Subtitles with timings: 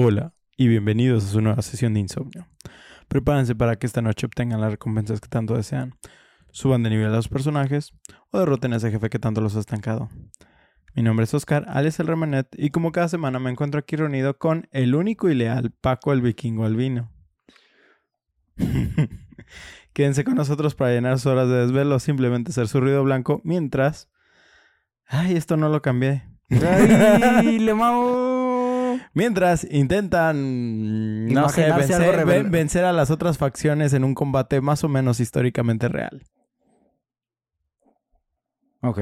[0.00, 2.46] Hola y bienvenidos a su nueva sesión de insomnio.
[3.08, 5.96] Prepárense para que esta noche obtengan las recompensas que tanto desean,
[6.52, 7.94] suban de nivel a los personajes
[8.30, 10.08] o derroten a ese jefe que tanto los ha estancado.
[10.94, 14.38] Mi nombre es Oscar, alias el Remanet, y como cada semana me encuentro aquí reunido
[14.38, 17.10] con el único y leal Paco el Vikingo Albino.
[19.92, 24.08] Quédense con nosotros para llenar sus horas de desvelo simplemente ser su ruido blanco mientras...
[25.06, 26.22] Ay, esto no lo cambié.
[26.50, 28.27] ¡Ay, le mamo!
[29.14, 31.62] Mientras intentan, no sé,
[32.24, 36.22] ven- vencer a las otras facciones en un combate más o menos históricamente real.
[38.82, 39.00] Ok.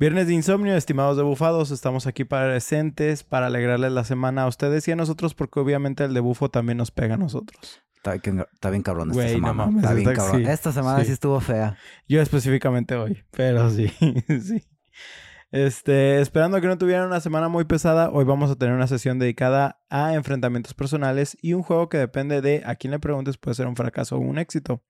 [0.00, 4.88] Viernes de insomnio, estimados de bufados, estamos aquí presentes para alegrarles la semana a ustedes
[4.88, 7.82] y a nosotros porque obviamente el de bufo también nos pega a nosotros.
[7.96, 9.52] Está, bien- está bien cabrón esta no semana.
[9.52, 10.42] mames, está bien cabrón.
[10.42, 11.04] sí, esta semana sí.
[11.06, 11.12] sí.
[11.12, 11.76] estuvo fea.
[12.08, 13.88] Yo específicamente hoy, pero sí,
[14.42, 14.64] sí.
[15.52, 19.18] Este, esperando que no tuvieran una semana muy pesada, hoy vamos a tener una sesión
[19.18, 23.54] dedicada a enfrentamientos personales y un juego que depende de a quién le preguntes puede
[23.56, 24.82] ser un fracaso o un éxito.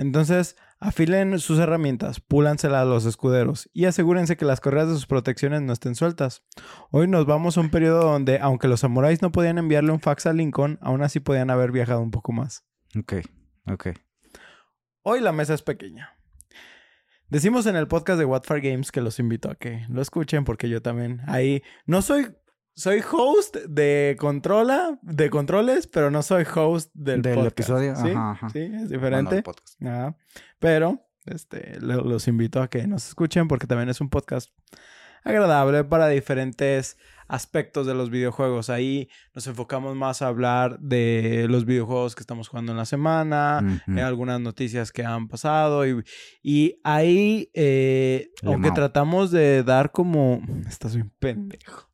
[0.00, 5.06] Entonces, afilen sus herramientas, púlanselas a los escuderos y asegúrense que las correas de sus
[5.06, 6.42] protecciones no estén sueltas.
[6.90, 10.24] Hoy nos vamos a un periodo donde, aunque los samuráis no podían enviarle un fax
[10.24, 12.64] a Lincoln, aún así podían haber viajado un poco más.
[12.98, 13.16] Ok,
[13.66, 13.88] ok.
[15.02, 16.16] Hoy la mesa es pequeña.
[17.28, 20.46] Decimos en el podcast de What for Games que los invito a que lo escuchen
[20.46, 22.26] porque yo también ahí no soy
[22.74, 27.52] soy host de controla de controles, pero no soy host del, Del podcast.
[27.58, 28.08] episodio, ¿Sí?
[28.10, 28.48] ajá, ajá.
[28.50, 29.42] Sí, es diferente.
[29.84, 30.16] Ajá.
[30.58, 34.50] Pero este lo- los invito a que nos escuchen porque también es un podcast
[35.22, 36.96] agradable para diferentes
[37.28, 38.70] aspectos de los videojuegos.
[38.70, 43.82] Ahí nos enfocamos más a hablar de los videojuegos que estamos jugando en la semana,
[43.94, 46.02] eh, algunas noticias que han pasado y,
[46.42, 50.40] y ahí, eh, aunque tratamos de dar como...
[50.66, 51.89] Estás bien pendejo.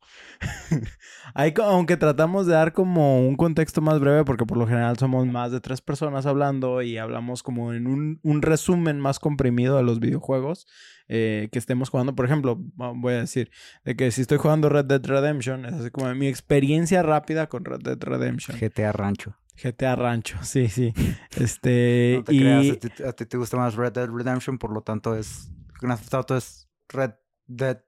[1.54, 5.26] Co- aunque tratamos de dar como un contexto más breve, porque por lo general somos
[5.26, 9.82] más de tres personas hablando y hablamos como en un, un resumen más comprimido de
[9.82, 10.66] los videojuegos
[11.08, 12.14] eh, que estemos jugando.
[12.14, 13.50] Por ejemplo, voy a decir
[13.84, 17.64] de que si estoy jugando Red Dead Redemption, es así como mi experiencia rápida con
[17.64, 18.58] Red Dead Redemption.
[18.58, 19.36] GTA Rancho.
[19.62, 20.92] GTA Rancho, sí, sí.
[21.36, 24.58] Este, No te y creas, a ti, a ti te gusta más Red Dead Redemption,
[24.58, 25.50] por lo tanto es...
[25.80, 27.12] Grand Theft Auto es Red
[27.46, 27.78] Dead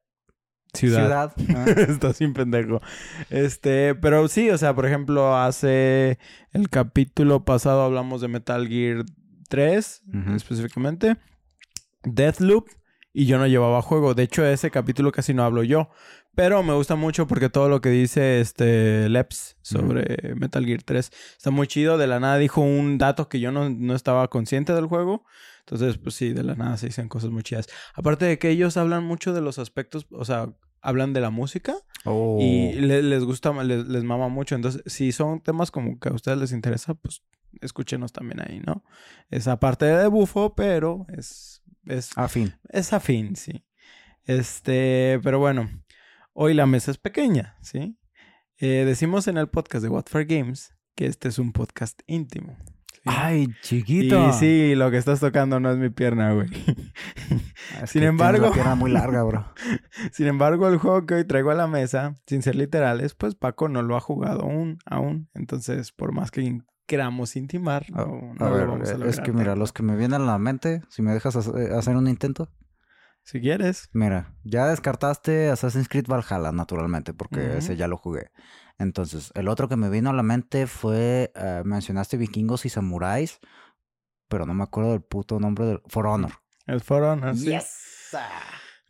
[0.75, 1.33] Ciudad.
[1.37, 1.57] Ciudad.
[1.57, 2.81] Ah, Está sin pendejo.
[3.31, 6.19] Este, pero sí, o sea, por ejemplo, hace
[6.53, 9.05] el capítulo pasado hablamos de Metal Gear
[9.49, 10.35] 3, Ujú.
[10.35, 11.17] específicamente.
[12.05, 12.69] Deathloop.
[13.13, 14.15] Y yo no llevaba juego.
[14.15, 15.89] De hecho, ese capítulo casi no hablo yo.
[16.37, 21.11] Pero me gusta mucho porque todo lo que dice este Leps sobre Metal Gear 3
[21.37, 21.99] está muy chido.
[21.99, 25.25] De la nada dijo un dato que yo no, no estaba consciente del juego.
[25.71, 27.67] Entonces, pues sí, de la nada se dicen cosas muy chidas.
[27.95, 31.75] Aparte de que ellos hablan mucho de los aspectos, o sea, hablan de la música
[32.07, 32.39] Oh.
[32.41, 34.55] y le- les gusta, les, les mama mucho.
[34.55, 37.23] Entonces, si son temas como que a ustedes les interesa, pues
[37.61, 38.83] escúchenos también ahí, ¿no?
[39.29, 42.55] Esa parte de bufo, pero es, es, A fin.
[42.71, 43.63] es afín, sí.
[44.25, 45.69] Este, pero bueno,
[46.33, 47.99] hoy la mesa es pequeña, ¿sí?
[48.59, 52.57] Eh, decimos en el podcast de What for Games que este es un podcast íntimo.
[53.05, 54.29] Ay, chiquito.
[54.29, 56.49] Y sí, lo que estás tocando no es mi pierna, güey.
[57.83, 59.45] Es sin embargo- pierna muy larga, bro.
[60.13, 63.69] Sin embargo, el juego que hoy traigo a la mesa, sin ser literales, pues Paco
[63.69, 65.29] no lo ha jugado aún, aún.
[65.35, 68.95] Entonces, por más que queramos intimar, A, no, a no ver, lo vamos a eh,
[68.95, 69.11] lograr.
[69.11, 71.97] es que mira, los que me vienen a la mente, si me dejas eh, hacer
[71.97, 72.51] un intento.
[73.23, 73.91] Si quieres.
[73.93, 78.31] Mira, ya descartaste Assassin's Creed Valhalla, naturalmente, porque ese ya lo jugué.
[78.79, 83.41] Entonces, el otro que me vino a la mente fue, eh, mencionaste vikingos y samuráis,
[84.29, 85.83] pero no me acuerdo del puto nombre del...
[85.87, 86.33] For Honor.
[86.67, 87.57] El For Honor, sí.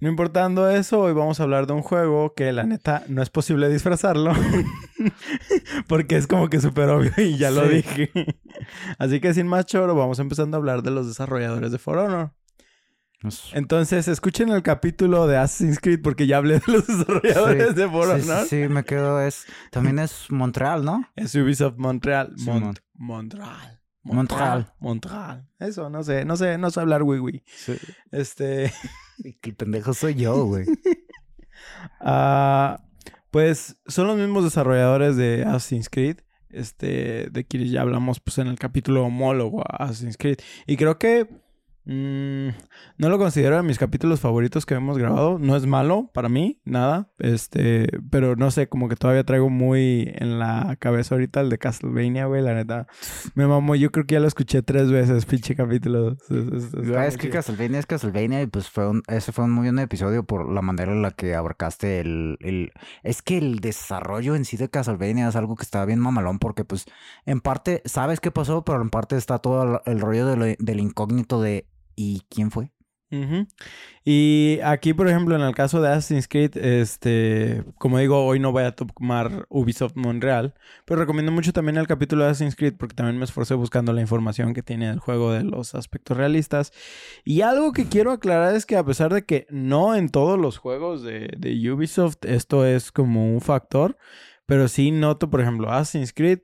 [0.00, 3.30] No importando eso, hoy vamos a hablar de un juego que la neta no es
[3.30, 4.32] posible disfrazarlo.
[5.88, 8.12] porque es como que súper obvio y ya lo dije.
[8.98, 12.32] Así que sin más choro, vamos empezando a hablar de los desarrolladores de For Honor.
[13.24, 17.74] Es- Entonces, escuchen el capítulo de Assassin's Creed porque ya hablé de los desarrolladores Sí,
[17.74, 19.44] de For sí, sí, sí, me quedo, es...
[19.72, 21.04] También es Montreal, ¿no?
[21.16, 22.32] Es Ubisoft Montreal.
[22.36, 23.80] Sí, Mont- mon- Montreal.
[24.04, 24.72] Montreal.
[24.78, 25.48] Montreal.
[25.58, 27.42] Eso, no sé, no sé, no sé hablar wiwi.
[27.46, 27.74] Sí.
[28.12, 28.72] Este,
[29.42, 30.64] El pendejo soy yo, güey.
[32.00, 32.80] ah,
[33.30, 36.18] pues son los mismos desarrolladores de Assassin's Creed
[36.50, 40.38] este, de quienes ya hablamos pues en el capítulo homólogo a Assassin's Creed.
[40.66, 41.28] Y creo que
[41.88, 42.48] mm,
[42.98, 45.38] no lo considero de mis capítulos favoritos que hemos grabado.
[45.38, 47.10] No es malo para mí, nada.
[47.18, 51.58] Este, pero no sé, como que todavía traigo muy en la cabeza ahorita el de
[51.58, 52.42] Castlevania, güey.
[52.42, 52.86] La neta,
[53.34, 53.74] me mamó.
[53.74, 56.12] Yo creo que ya lo escuché tres veces, pinche capítulo.
[56.12, 57.30] Es, es- que.
[57.30, 60.62] Castlevania es Castlevania y pues fue un, ese fue un muy buen episodio por la
[60.62, 62.72] manera en la que abarcaste el, el...
[63.02, 66.64] Es que el desarrollo en sí de Castlevania es algo que está bien mamalón porque
[66.64, 66.84] pues
[67.26, 70.56] en parte sabes qué pasó, pero en parte está todo el, el rollo de lo-
[70.58, 71.66] del incógnito de
[71.98, 72.70] ¿y quién fue?
[74.04, 78.52] Y aquí, por ejemplo, en el caso de Assassin's Creed, este, como digo, hoy no
[78.52, 80.54] voy a tomar Ubisoft Montreal,
[80.84, 84.02] pero recomiendo mucho también el capítulo de Assassin's Creed porque también me esforcé buscando la
[84.02, 86.72] información que tiene el juego de los aspectos realistas.
[87.24, 90.58] Y algo que quiero aclarar es que a pesar de que no en todos los
[90.58, 93.96] juegos de, de Ubisoft esto es como un factor,
[94.44, 96.40] pero sí noto, por ejemplo, Assassin's Creed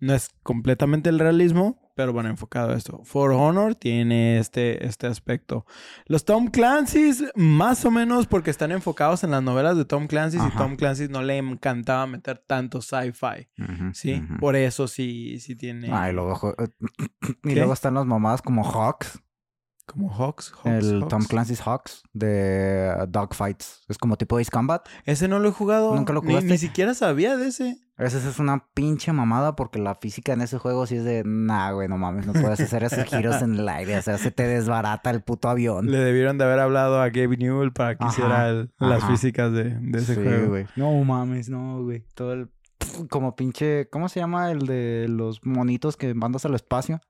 [0.00, 3.00] no es completamente el realismo, pero bueno, enfocado a esto.
[3.02, 5.66] For Honor tiene este, este aspecto.
[6.06, 10.38] Los Tom Clancy's, más o menos porque están enfocados en las novelas de Tom Clancy
[10.38, 10.56] y.
[10.56, 13.48] Tom Clancy no le encantaba meter tanto sci-fi.
[13.94, 14.22] ¿Sí?
[14.38, 15.90] Por eso sí, sí tiene.
[15.92, 16.54] Ah, y luego,
[17.42, 19.20] y luego están las mamadas como Hawks,
[19.88, 20.52] Como Hawks.
[20.52, 21.08] Hawks, el Hawks.
[21.08, 23.84] Tom Clancy's Hawks de uh, Dogfights.
[23.88, 24.86] Es como tipo Ace Combat.
[25.04, 25.94] Ese no lo he jugado.
[25.94, 26.50] ¿Nunca lo Ni- jugaste?
[26.50, 27.78] Ni, siquiera sabía de ese.
[27.96, 31.72] Esa es una pinche mamada porque la física en ese juego sí es de, nah,
[31.72, 34.44] güey, no mames, no puedes hacer esos giros en el aire, o sea, se te
[34.46, 35.90] desbarata el puto avión.
[35.90, 39.52] Le debieron de haber hablado a Gabe Newell para que Ajá, hiciera el- las físicas
[39.52, 40.48] de, de ese Sí, juego.
[40.50, 40.66] güey.
[40.76, 42.04] No mames, no, güey.
[42.14, 42.48] Todo el
[43.08, 47.00] como pinche, ¿cómo se llama el de los monitos que mandas al espacio?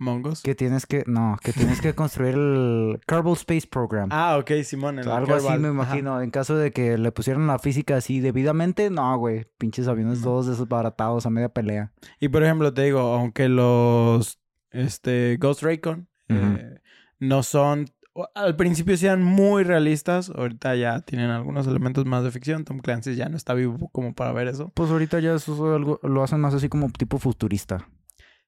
[0.00, 0.42] Among Us.
[0.42, 4.08] Que tienes que, no, que tienes que construir el Kerbal Space Program.
[4.10, 4.98] Ah, ok, Simón.
[4.98, 5.68] el Algo así me Ajá.
[5.68, 6.20] imagino.
[6.22, 9.46] En caso de que le pusieran la física así debidamente, no, güey.
[9.58, 11.92] Pinches aviones todos desbaratados a media pelea.
[12.18, 16.80] Y por ejemplo, te digo, aunque los este, Ghost Recon eh,
[17.18, 17.86] no son.
[18.34, 20.30] Al principio sí eran muy realistas.
[20.30, 22.64] Ahorita ya tienen algunos elementos más de ficción.
[22.64, 24.72] Tom Clancy ya no está vivo como para ver eso.
[24.74, 27.88] Pues ahorita ya eso es algo, lo hacen más así como tipo futurista.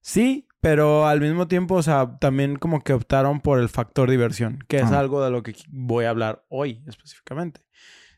[0.01, 4.61] Sí, pero al mismo tiempo, o sea, también como que optaron por el factor diversión,
[4.69, 5.01] que es Ah.
[5.01, 7.61] algo de lo que voy a hablar hoy específicamente.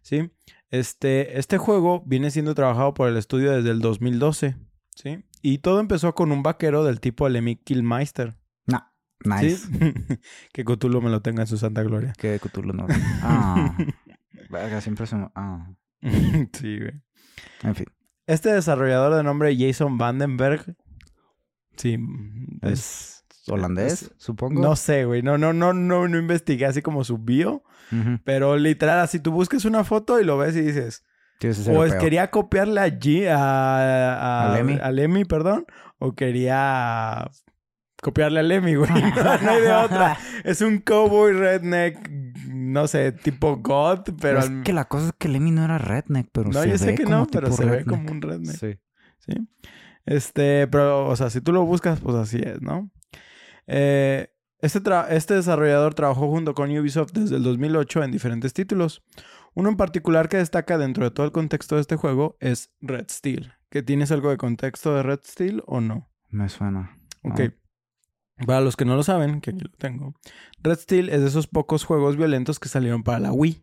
[0.03, 0.31] ¿Sí?
[0.71, 4.57] Este, este juego viene siendo trabajado por el estudio desde el 2012,
[4.95, 5.25] ¿sí?
[5.41, 8.37] Y todo empezó con un vaquero del tipo Lemmy Killmeister,
[8.67, 8.81] Nah,
[9.25, 9.57] nice.
[9.57, 9.69] ¿sí?
[10.53, 12.13] que Cthulhu me lo tenga en su santa gloria.
[12.19, 12.87] Que Cthulhu no.
[13.23, 13.75] Ah.
[14.51, 15.71] Verga, siempre se me- Ah.
[16.53, 16.93] sí, güey.
[17.63, 17.87] En fin.
[18.27, 20.77] Este desarrollador de nombre Jason Vandenberg,
[21.77, 21.99] sí,
[22.63, 24.61] Es holandés, es- supongo.
[24.63, 25.23] No sé, güey.
[25.23, 27.63] No, no, no, no, no investigué así como su bio.
[28.25, 31.05] Pero literal, así tú buscas una foto y lo ves y dices.
[31.41, 32.01] Sí, ese es el O es, feo.
[32.01, 33.37] quería copiarle a G, a,
[34.15, 34.79] a, A Lemmy.
[34.83, 35.67] a Lemmy, perdón.
[35.99, 37.31] O quería
[38.03, 38.91] copiarle a Lemmy, güey.
[39.17, 40.17] No, no hay de otra.
[40.45, 42.09] Es un cowboy redneck,
[42.49, 44.39] no sé, tipo God, pero...
[44.41, 46.79] es al- que la cosa es que Lemmy no era redneck, pero no, se yo
[46.79, 48.57] sé ve que como no, pero se ve como un redneck.
[48.57, 48.79] Sí.
[49.19, 49.35] ¿sí?
[50.07, 52.91] Este, pero, o sea, si tú lo buscas, pues así es, ¿no?
[53.67, 54.29] Eh,
[54.61, 54.81] este,
[55.11, 59.03] este desarrollador trabajó junto con Ubisoft desde el 2008 en diferentes títulos.
[59.55, 63.07] Uno en particular que destaca dentro de todo el contexto de este juego es Red
[63.11, 63.53] Steel.
[63.71, 66.11] ¿Que tienes algo de contexto de Red Steel o no?
[66.31, 66.97] Me suena.
[67.23, 67.41] Ok.
[67.41, 68.45] Ah.
[68.47, 70.15] Para los que no lo saben, que aquí lo tengo.
[70.61, 73.63] Red Steel es de esos pocos juegos violentos que salieron para la Wii.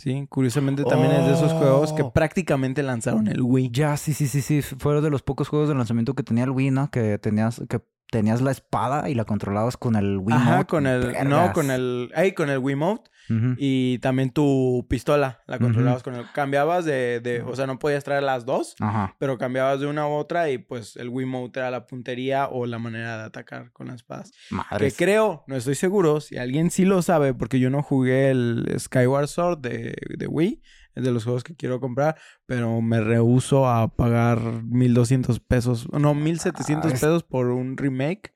[0.00, 2.10] Sí, curiosamente también es de esos juegos que Oh.
[2.12, 3.70] prácticamente lanzaron el Wii.
[3.70, 4.62] Ya, sí, sí, sí, sí.
[4.62, 6.90] Fueron de los pocos juegos de lanzamiento que tenía el Wii, ¿no?
[6.90, 7.80] Que tenías, que
[8.10, 11.14] tenías la espada y la controlabas con el Wii Ajá, con el.
[11.28, 12.10] No, con el.
[12.14, 13.10] Ay, con el Wiimote.
[13.58, 16.24] Y también tu pistola la controlabas con el.
[16.32, 17.42] Cambiabas de, de.
[17.42, 18.74] O sea, no podías traer las dos.
[18.80, 19.14] Ajá.
[19.18, 22.80] Pero cambiabas de una a otra y pues el Wiimote era la puntería o la
[22.80, 24.32] manera de atacar con las espadas.
[24.76, 28.66] Que creo, no estoy seguro, si alguien sí lo sabe, porque yo no jugué el
[28.78, 30.60] Skyward Sword de, de Wii,
[30.94, 32.16] es de los juegos que quiero comprar,
[32.46, 38.34] pero me rehuso a pagar 1200 pesos, no, 1700 Ah, es- pesos por un remake.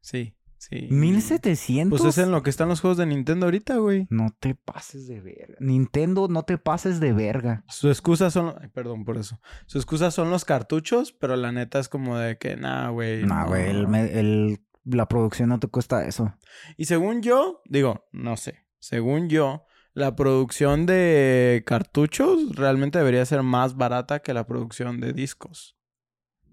[0.00, 0.88] Sí, sí.
[0.90, 1.90] ¿1700?
[1.90, 4.06] Pues es en lo que están los juegos de Nintendo ahorita, güey.
[4.10, 5.56] No te pases de verga.
[5.60, 7.64] Nintendo, no te pases de verga.
[7.68, 8.54] Su excusa son...
[8.60, 9.40] Ay, perdón por eso.
[9.66, 13.24] Su excusa son los cartuchos, pero la neta es como de que, nah, güey.
[13.24, 16.34] No, güey, el, el- la producción no te cuesta eso.
[16.78, 23.42] Y según yo, digo, no sé, según yo, la producción de cartuchos realmente debería ser
[23.42, 25.76] más barata que la producción de discos.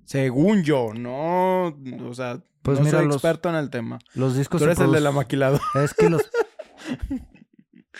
[0.05, 1.67] Según yo, no,
[2.07, 3.99] o sea, Pues no mira, soy los- experto en el tema.
[4.13, 5.63] Los discos Tú eres el de la maquiladora.
[5.83, 6.23] Es que los...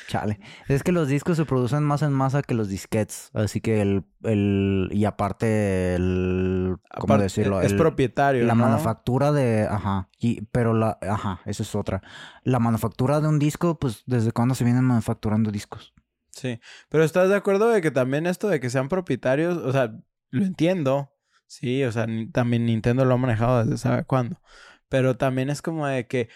[0.07, 0.39] Chale.
[0.67, 3.29] Es que los discos se producen más en masa que los disquets.
[3.33, 4.05] Así que el.
[4.23, 6.77] el y aparte, el.
[6.91, 7.61] ¿Cómo Aparte, decirlo?
[7.61, 8.45] Es propietario.
[8.45, 8.65] La ¿no?
[8.65, 9.67] manufactura de.
[9.69, 10.09] Ajá.
[10.17, 10.97] Y, pero la.
[11.01, 12.01] Ajá, esa es otra.
[12.43, 15.93] La manufactura de un disco, pues, ¿desde cuándo se vienen manufacturando discos?
[16.31, 16.59] Sí.
[16.89, 19.93] Pero ¿estás de acuerdo de que también esto de que sean propietarios, o sea,
[20.29, 21.11] lo entiendo.
[21.47, 24.41] Sí, o sea, también Nintendo lo ha manejado desde sabe cuándo.
[24.89, 26.29] Pero también es como de que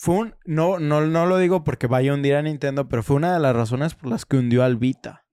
[0.00, 0.34] fue un.
[0.44, 3.40] No, no, no lo digo porque vaya a hundir a Nintendo, pero fue una de
[3.40, 5.24] las razones por las que hundió al Vita.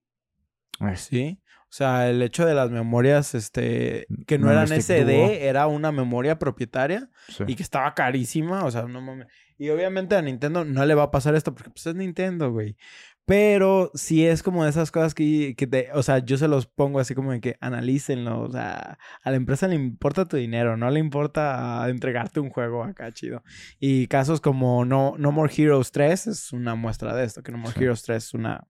[0.96, 1.40] Sí.
[1.68, 6.38] O sea, el hecho de las memorias, este, que no eran SD, era una memoria
[6.38, 7.44] propietaria Sí.
[7.46, 9.28] y que estaba carísima, o sea, no mames.
[9.58, 12.76] Y obviamente a Nintendo no le va a pasar esto porque pues es Nintendo, güey.
[13.26, 16.66] Pero sí es como de esas cosas que, que te, o sea, yo se los
[16.66, 20.76] pongo así como de que analícenlo, o sea, a la empresa le importa tu dinero,
[20.76, 23.42] no le importa entregarte un juego acá chido.
[23.80, 27.58] Y casos como No, no More Heroes 3 es una muestra de esto, que No
[27.58, 27.82] More Sí.
[27.82, 28.64] Heroes 3 es una...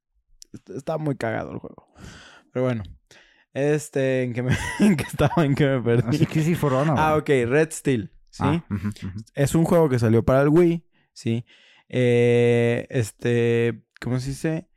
[0.75, 1.93] Está muy cagado el juego.
[2.51, 2.83] Pero bueno,
[3.53, 5.45] este, ¿en qué, me, en qué estaba?
[5.45, 6.17] ¿En qué me perdí?
[6.17, 6.97] Así que sí, For Honor.
[6.99, 8.43] Ah, ok, Red Steel, ¿sí?
[8.43, 8.65] Ah.
[9.35, 11.45] Es un juego que salió para el Wii, ¿sí?
[11.91, 14.69] Eh, este, ¿cómo se dice?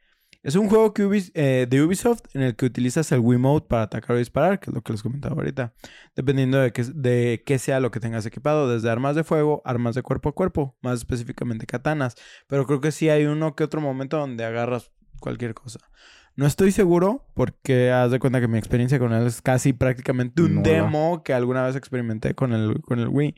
[0.41, 4.15] Es un juego que eh, de Ubisoft en el que utilizas el Wiimote para atacar
[4.15, 5.73] o disparar, que es lo que les comentaba ahorita.
[6.15, 10.29] Dependiendo de qué sea lo que tengas equipado, desde armas de fuego, armas de cuerpo
[10.29, 12.15] a cuerpo, más específicamente katanas.
[12.47, 15.79] Pero creo que sí hay uno que otro momento donde agarras cualquier cosa.
[16.39, 20.41] No estoy seguro porque haz de cuenta que mi experiencia con él es casi prácticamente
[20.41, 23.35] un demo que alguna vez experimenté con el, con el Wii.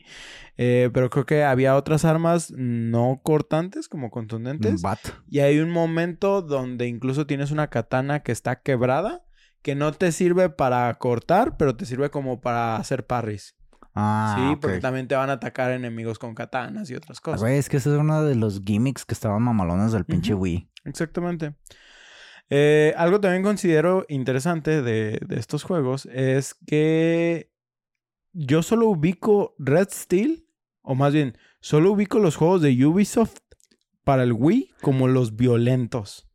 [0.56, 4.82] Eh, pero creo que había otras armas no cortantes como contundentes.
[4.82, 5.00] Bat.
[5.28, 9.24] Y hay un momento donde incluso tienes una katana que está quebrada,
[9.62, 13.56] que no te sirve para cortar, pero te sirve como para hacer parries.
[13.96, 17.40] Ah, sí, porque también te van a atacar enemigos con katanas y otras Ah, cosas.
[17.40, 20.34] Güey, es que ese es uno de los gimmicks que estaban mamalones del pinche.
[20.34, 20.70] Wii.
[20.84, 21.56] Exactamente.
[22.54, 27.50] Eh, algo también considero interesante de, de estos juegos es que
[28.34, 30.46] yo solo ubico Red Steel,
[30.82, 33.38] o más bien, solo ubico los juegos de Ubisoft
[34.04, 36.28] para el Wii como los violentos.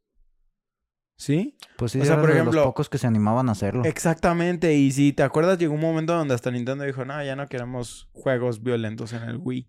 [1.19, 1.57] ¿Sí?
[1.77, 3.83] Pues sí, O sea, por de ejemplo- los pocos que se animaban a hacerlo.
[3.86, 4.75] Exactamente.
[4.75, 8.07] Y si te acuerdas, llegó un momento donde hasta Nintendo dijo, no, ya no queremos
[8.12, 9.67] juegos violentos en el Wii.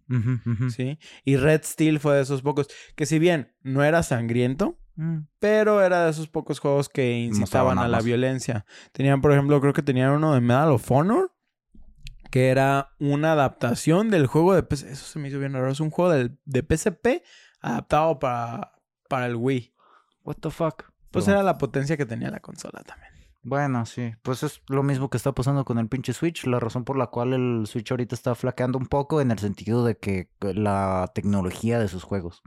[0.74, 0.98] ¿Sí?
[1.24, 5.28] Y Red Steel fue de esos pocos que si bien no era sangriento, Mm.
[5.38, 8.66] pero era de esos pocos juegos que incitaban a la violencia.
[8.90, 11.32] Tenían, por ejemplo, creo que tenían uno de Medal of Honor,
[12.32, 14.90] que era una adaptación del juego de PC.
[14.90, 15.70] Eso se me hizo bien raro.
[15.70, 17.22] Es un juego del- de PSP
[17.60, 18.72] adaptado para,
[19.08, 19.72] para el Wii.
[20.24, 20.84] What the fuck.
[21.12, 23.12] Pues Pero- era la potencia que tenía la consola también.
[23.44, 24.12] Bueno, sí.
[24.22, 26.44] Pues es lo mismo que está pasando con el pinche Switch.
[26.44, 29.84] La razón por la cual el Switch ahorita está flaqueando un poco en el sentido
[29.84, 32.42] de que la tecnología de sus juegos.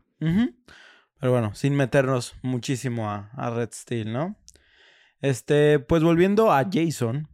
[1.21, 4.35] Pero bueno, sin meternos muchísimo a, Red Steel, ¿no?
[5.21, 7.27] Este, pues volviendo a Jason,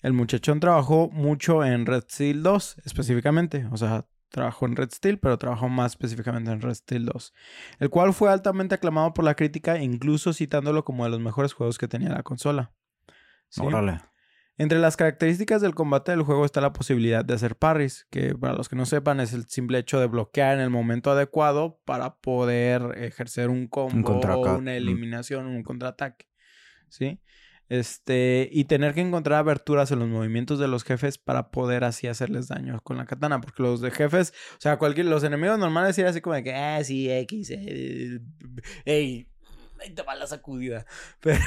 [0.00, 3.68] el muchachón trabajó mucho en Red Steel 2, específicamente.
[3.70, 7.34] O sea, trabajó en Red Steel, pero trabajó más específicamente en Red Steel 2.
[7.78, 11.76] El cual fue altamente aclamado por la crítica, incluso citándolo como de los mejores juegos
[11.76, 12.72] que tenía la consola.
[13.50, 13.60] ¿Sí?
[13.62, 14.00] Órale.
[14.58, 18.54] Entre las características del combate del juego está la posibilidad de hacer parries, que para
[18.54, 22.16] los que no sepan es el simple hecho de bloquear en el momento adecuado para
[22.16, 26.26] poder ejercer un combo, contraca- una eliminación, un contraataque.
[26.88, 27.20] ¿Sí?
[27.68, 32.06] Este, y tener que encontrar aberturas en los movimientos de los jefes para poder así
[32.06, 33.40] hacerles daño con la katana.
[33.40, 36.54] Porque los de jefes, o sea, cualquier, los enemigos normales era así como de que,
[36.54, 38.20] ah, sí, X, eh,
[38.84, 39.28] ey,
[39.80, 40.86] ahí te va la sacudida.
[41.20, 41.40] Pero,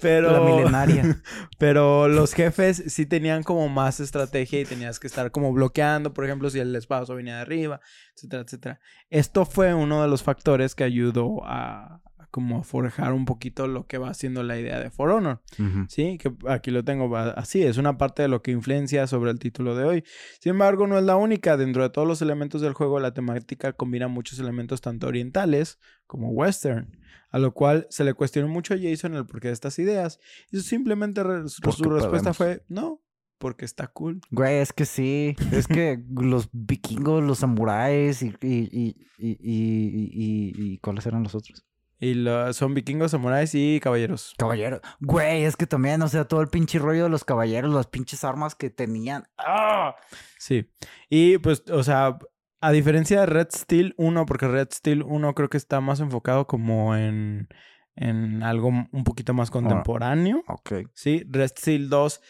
[0.00, 1.22] pero La milenaria.
[1.58, 6.24] pero los jefes sí tenían como más estrategia y tenías que estar como bloqueando, por
[6.24, 7.80] ejemplo, si el espacio venía de arriba,
[8.16, 8.80] etcétera, etcétera.
[9.10, 12.02] Esto fue uno de los factores que ayudó a
[12.34, 15.40] como a forjar un poquito lo que va siendo la idea de For Honor.
[15.88, 19.38] Sí, que aquí lo tengo así, es una parte de lo que influencia sobre el
[19.38, 20.04] título de hoy.
[20.40, 21.56] Sin embargo, no es la única.
[21.56, 26.30] Dentro de todos los elementos del juego, la temática combina muchos elementos tanto orientales como
[26.30, 26.98] western,
[27.30, 30.18] a lo cual se le cuestionó mucho a Jason el porqué de estas ideas.
[30.50, 32.36] Y simplemente re- su respuesta podemos.
[32.36, 33.00] fue, no,
[33.38, 34.20] porque está cool.
[34.32, 35.36] Güey, es que sí.
[35.52, 41.22] Es que los vikingos, los samuráis y, y, y, y, y, y- y- ¿Cuáles eran
[41.22, 41.64] los otros?
[42.00, 44.34] Y lo- son vikingos, samuráis y caballeros.
[44.36, 44.80] Caballeros.
[45.00, 48.24] Güey, es que también, o sea, todo el pinche rollo de los caballeros, las pinches
[48.24, 49.24] armas que tenían.
[49.38, 49.94] ¡Ah!
[50.38, 50.68] Sí.
[51.08, 52.18] Y pues, o sea,
[52.60, 56.46] a diferencia de Red Steel 1, porque Red Steel 1 creo que está más enfocado
[56.46, 57.48] como en,
[57.96, 60.42] en algo un poquito más contemporáneo.
[60.48, 60.72] Ok.
[60.94, 62.20] Sí, Red Steel 2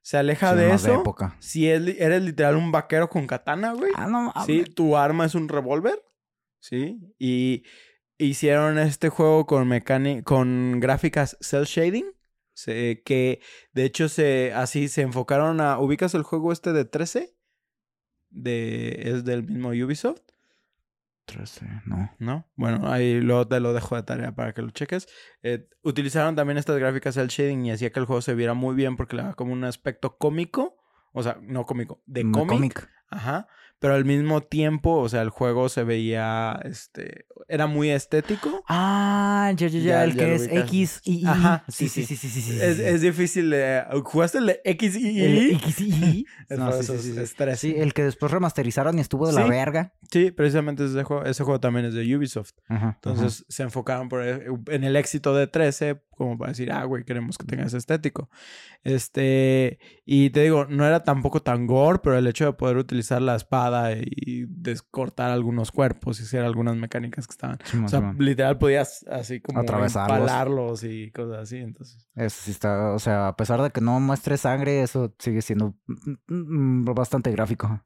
[0.00, 1.00] se aleja Sí, de más de eso.
[1.00, 1.36] época.
[1.40, 3.92] si es eres literal un vaquero con katana, güey.
[3.96, 6.02] Ah, no Sí, tu arma es un revólver.
[6.60, 7.62] Sí, y
[8.18, 9.70] hicieron este juego con
[10.24, 12.06] con gráficas cel shading.
[12.54, 13.40] se- que
[13.72, 15.78] de hecho se así se enfocaron a.
[15.78, 17.34] ¿Ubicas el juego este de 13?
[18.30, 20.20] De, es del mismo Ubisoft,
[21.24, 22.10] 13, no.
[22.18, 22.46] ¿no?
[22.56, 25.08] Bueno, ahí luego te lo dejo de tarea para que lo cheques.
[25.42, 28.74] Eh, utilizaron también estas gráficas cel shading y hacía que el juego se viera muy
[28.74, 30.76] bien porque le daba como un aspecto cómico.
[31.12, 32.88] O sea, no cómico, de cómic.
[33.08, 33.48] Ajá.
[33.80, 38.64] Pero al mismo tiempo, o sea, el juego se veía, este, era muy estético.
[38.68, 40.48] Ah, ya, ya, ya, Ya- el ya que es.
[40.50, 41.24] X y.
[41.26, 42.58] Ajá, sí, sí, sí, sí, sí, sí, sí.
[42.60, 43.84] Es, es difícil de...
[44.04, 45.50] ¿Jugaste el de X y el?
[45.52, 47.20] X y No, sí, sí, sí, sí.
[47.20, 47.56] es 13.
[47.56, 49.94] Sí, el que después remasterizaron y estuvo de la verga.
[50.10, 52.52] Sí, precisamente ese juego, ese juego también es de Ubisoft.
[52.68, 56.82] Ajá, Entonces se enfocaron por e, en el éxito de 13 como para decir, ah,
[56.82, 58.28] güey, queremos que tenga ese estético.
[58.82, 63.22] Este, y te digo, no era tampoco tan gore, pero el hecho de poder utilizar
[63.22, 63.67] la espada
[64.00, 67.58] y descortar algunos cuerpos y hacer algunas mecánicas que estaban.
[67.64, 70.18] Simón, O sea, literal podías así como Atravesarlos.
[70.18, 72.08] empalarlos y cosas así, entonces.
[72.14, 75.74] Eso sí está, o sea, a pesar de que no muestre sangre, eso sigue siendo
[75.86, 77.82] mm, mm, bastante gráfico.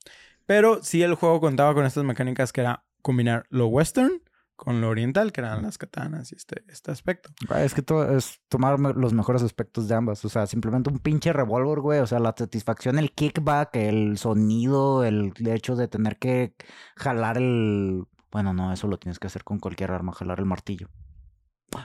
[0.47, 4.23] Pero sí el juego contaba con estas mecánicas que era combinar lo western
[4.56, 7.30] con lo oriental, que eran las katanas y este, este aspecto.
[7.49, 10.25] Güey, Es que todo es tomar los mejores aspectos de ambas.
[10.25, 12.00] O sea, simplemente un pinche revólver, güey.
[12.00, 16.54] O sea, la satisfacción, el kickback, el sonido, el hecho de tener que
[16.97, 18.04] jalar el.
[18.30, 20.88] Bueno, no, eso lo tienes que hacer con cualquier arma, jalar el martillo.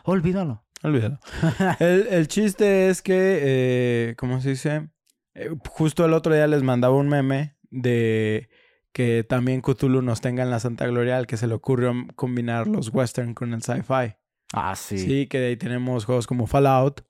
[0.03, 0.63] Olvídalo.
[0.83, 1.19] Olvídalo.
[1.79, 4.89] el, el chiste es que, eh, ¿cómo se dice?
[5.33, 8.49] Eh, justo el otro día les mandaba un meme de
[8.97, 12.65] que también Cthulhu nos tenga en la Santa Gloria, al que se le ocurrió combinar
[12.65, 14.15] los western con el sci-fi.
[14.53, 14.97] Ah, sí.
[14.97, 15.27] Sí.
[15.27, 17.01] que de ahí tenemos juegos como Fallout,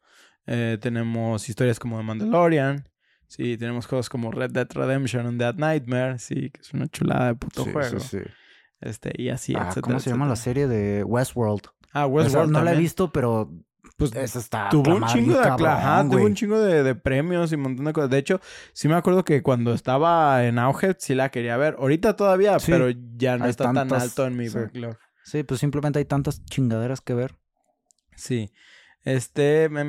[0.47, 2.89] eh, tenemos historias como The Mandalorian,
[3.27, 7.27] sí, tenemos juegos como Red Dead Redemption and Dead Nightmare, sí, que es una chulada
[7.27, 7.99] de puto Sí, juego.
[8.01, 8.31] sí, sí.
[8.81, 11.67] Este, y así, Ah, etcétera, ¿Cómo se llama la serie de Westworld?
[11.93, 13.49] Ah, Esa Westworld no la he visto, pero
[13.95, 17.55] pues Eso está tuvo un chingo de cabrón, tuvo un chingo de, de, premios y
[17.55, 18.09] un montón de cosas.
[18.09, 18.41] De hecho,
[18.73, 21.75] sí me acuerdo que cuando estaba en auge sí la quería ver.
[21.79, 24.57] Ahorita todavía, pero ya no está tan alto en mi sí.
[24.57, 24.97] backlog.
[25.23, 27.35] Sí, pues simplemente hay tantas chingaderas que ver.
[28.15, 28.51] Sí.
[29.03, 29.85] Este, bueno,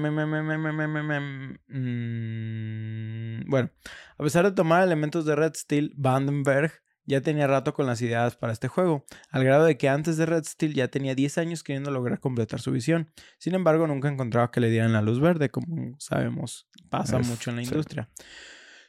[4.17, 6.73] a pesar de tomar elementos de Red Steel, Vandenberg
[7.09, 10.27] ya tenía rato con las ideas para este juego, al grado de que antes de
[10.27, 13.11] Red Steel ya tenía 10 años queriendo lograr completar su visión.
[13.39, 17.51] Sin embargo, nunca encontraba que le dieran la luz verde, como sabemos, pasa Es- mucho
[17.51, 17.69] en la sí.
[17.71, 18.09] industria.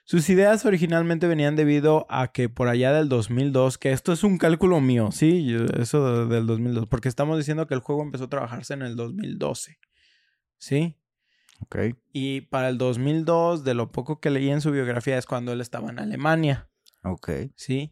[0.03, 4.37] Sus ideas originalmente venían debido a que por allá del 2002, que esto es un
[4.39, 8.29] cálculo mío, sí, eso de- del 2002, porque estamos diciendo que el juego empezó a
[8.29, 9.77] trabajarse en el 2012,
[10.57, 10.97] ¿sí?
[11.61, 11.77] Ok.
[12.11, 15.61] Y para el 2002, de lo poco que leí en su biografía, es cuando él
[15.61, 16.67] estaba en Alemania,
[17.03, 17.29] Ok.
[17.55, 17.91] ¿sí?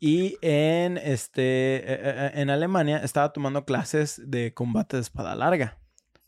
[0.00, 5.78] Y en, este, eh, eh, en Alemania estaba tomando clases de combate de espada larga,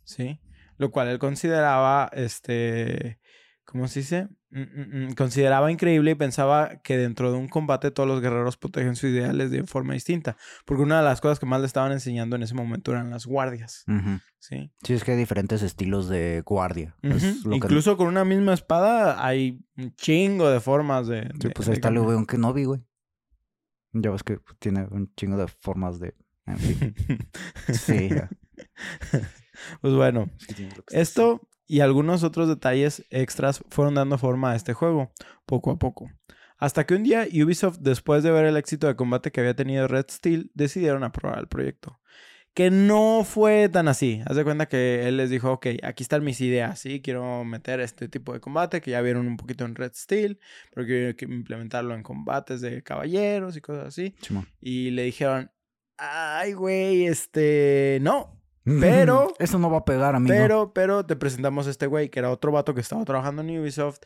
[0.04, 0.40] ¿sí?
[0.78, 3.18] Lo cual él consideraba, este,
[3.64, 4.28] ¿cómo se dice?
[4.50, 8.56] Mm, mm, mm, Consideraba increíble y pensaba que dentro de un combate todos los guerreros
[8.56, 10.36] protegen sus ideales de forma distinta.
[10.64, 13.26] Porque una de las cosas que más le estaban enseñando en ese momento eran las
[13.26, 13.84] guardias.
[14.38, 14.70] ¿sí?
[14.82, 16.96] Sí, es que hay diferentes estilos de guardia.
[17.02, 21.22] Es que- Incluso con una misma espada hay un chingo de formas de...
[21.22, 22.04] Sí, de- pues de ahí está cambiar.
[22.06, 22.80] Obi-Wan Kenobi, güey.
[23.92, 26.14] Ya ves que tiene un chingo de formas de...
[26.46, 26.94] en fin.
[27.72, 28.08] Sí.
[28.08, 28.30] ya.
[29.80, 30.30] pues bueno,
[30.90, 35.12] esto y algunos otros detalles extras fueron dando forma a este juego,
[35.46, 36.10] poco a poco.
[36.58, 39.88] Hasta que un día Ubisoft, después de ver el éxito de combate que había tenido
[39.88, 41.98] Red Steel, decidieron aprobar el proyecto.
[42.56, 44.22] Que no fue tan así.
[44.24, 47.02] Haz de cuenta que él les dijo, ok, aquí están mis ideas, ¿sí?
[47.02, 50.40] Quiero meter este tipo de combate que ya vieron un poquito en Red Steel,
[50.74, 54.14] pero quiero implementarlo en combates de caballeros y cosas así.
[54.22, 54.48] Simón.
[54.58, 55.50] Y le dijeron,
[55.98, 58.40] ay, güey, este, no.
[58.64, 60.34] Pero- Eso no va a pegar, amigo.
[60.34, 63.60] Pero, pero te presentamos a este güey, que era otro vato que estaba trabajando en
[63.60, 63.98] Ubisoft.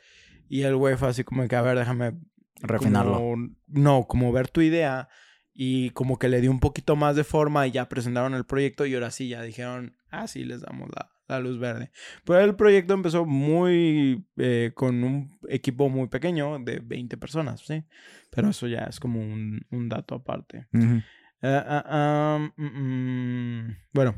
[0.49, 2.15] Y el güey fue así como que, a ver, déjame...
[2.63, 3.15] Refinarlo.
[3.15, 5.09] como- no, como ver tu idea.
[5.53, 8.87] Y como que le dio un poquito más de forma y ya presentaron el proyecto.
[8.87, 11.91] Y ahora sí, ya dijeron, ah, sí, les damos la, la luz verde.
[12.25, 14.25] Pero el proyecto empezó muy...
[14.37, 17.85] eh, con un equipo muy pequeño de 20 personas, ¿sí?
[18.31, 20.67] Pero eso ya es como un, un dato aparte.
[20.73, 21.03] Ujú.
[21.43, 23.77] Ah, ah, ah, mm, mm.
[23.93, 24.15] bueno,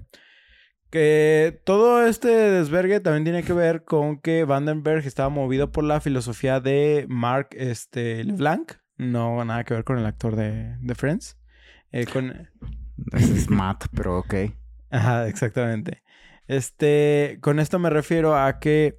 [0.90, 6.00] que todo este desvergue también tiene que ver con que Vandenberg estaba movido por la
[6.00, 8.72] filosofía de Mark este, LeBlanc.
[9.02, 11.36] No nada que ver con el actor de, de Friends.
[11.90, 12.48] Eh, con...
[13.12, 14.34] Ese es Matt, pero ok.
[14.90, 16.02] Ajá, exactamente.
[16.46, 18.98] Este, con esto me refiero a que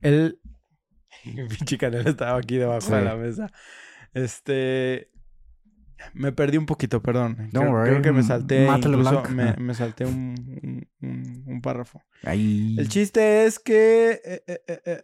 [0.00, 0.40] él.
[1.24, 3.50] Pinche canela estaba aquí debajo de la mesa.
[4.14, 5.10] Este.
[6.14, 7.36] Me perdí un poquito, perdón.
[7.52, 7.90] Don't creo, worry.
[7.90, 9.56] creo que me salté, incluso me, Ah.
[9.58, 12.02] me salté un, un- párrafo.
[12.22, 15.02] El chiste es que, eh, eh, eh, eh,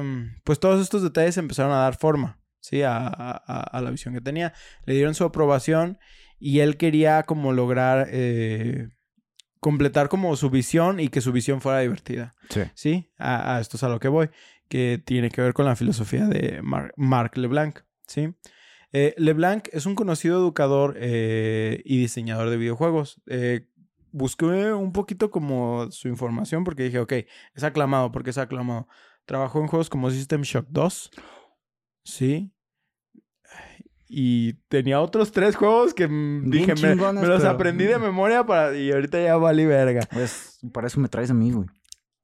[0.00, 2.82] em, pues todos estos detalles empezaron a dar forma, ¿sí?
[2.82, 4.52] A, a- la visión que tenía.
[4.84, 5.98] Le dieron su aprobación
[6.38, 8.88] y él quería como lograr eh,
[9.60, 12.60] completar como su visión y que su visión fuera divertida, Sí.
[12.74, 13.10] ¿sí?
[13.18, 14.30] A, a esto es a lo que voy,
[14.68, 18.34] que tiene que ver con la filosofía de Mar- Marc Leblanc, ¿sí?
[18.92, 23.20] Eh, Leblanc es un conocido educador eh, y diseñador de videojuegos.
[24.10, 27.12] Busqué un poquito como su información porque dije, ok,
[27.54, 28.88] es aclamado, porque es aclamado.
[29.26, 31.10] Trabajó en juegos como System Shock 2,
[32.04, 32.50] ¿sí?
[34.08, 38.74] Y tenía otros tres juegos que Bien dije, me, los pero- aprendí de memoria para...
[38.76, 40.00] y ahorita ya valí verga.
[40.10, 41.68] Pues, para eso me traes a mí, güey.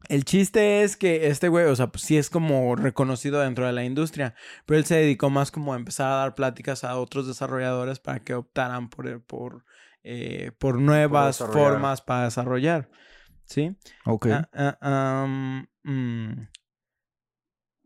[0.08, 3.72] El chiste es que este güey, o sea, pues sí es como reconocido dentro de
[3.72, 4.34] la industria,
[4.66, 8.20] pero él se dedicó más como a empezar a dar pláticas a otros desarrolladores para
[8.20, 9.64] que optaran por, por,
[10.02, 12.90] eh, por nuevas formas para desarrollar.
[13.46, 13.76] ¿Sí?
[14.04, 14.26] Ok.
[14.30, 16.48] Ah, ah, mm.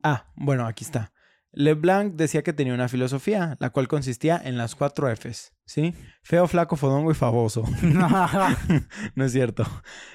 [0.02, 1.12] Ah, bueno, aquí está.
[1.52, 5.94] LeBlanc decía que tenía una filosofía, la cual consistía en las cuatro Fs, ¿sí?
[6.22, 7.64] Feo, flaco, fodongo y famoso.
[9.14, 9.64] no es cierto.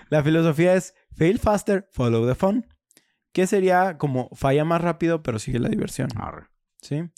[0.09, 2.67] La filosofía es fail faster, follow the fun.
[3.31, 6.09] Que sería como falla más rápido, pero sigue la diversión.
[6.81, 7.09] ¿sí?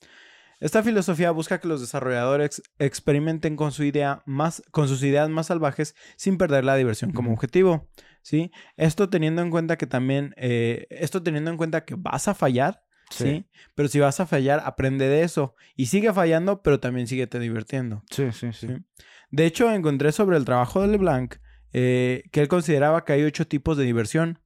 [0.61, 5.47] Esta filosofía busca que los desarrolladores experimenten con su idea más, con sus ideas más
[5.47, 7.89] salvajes sin perder la diversión como objetivo,
[8.21, 8.51] ¿sí?
[8.77, 12.84] Esto teniendo en cuenta que también, eh, esto teniendo en cuenta que vas a fallar,
[13.09, 13.45] ¿sí?
[13.75, 17.39] Pero si vas a fallar, aprende de eso y sigue fallando, pero también sigue te
[17.39, 18.03] divirtiendo.
[18.09, 18.67] Sí, sí, sí.
[18.67, 18.75] Sí.
[19.31, 21.35] De hecho, encontré sobre el trabajo de LeBlanc
[21.73, 24.39] eh, que él consideraba que hay ocho tipos de diversión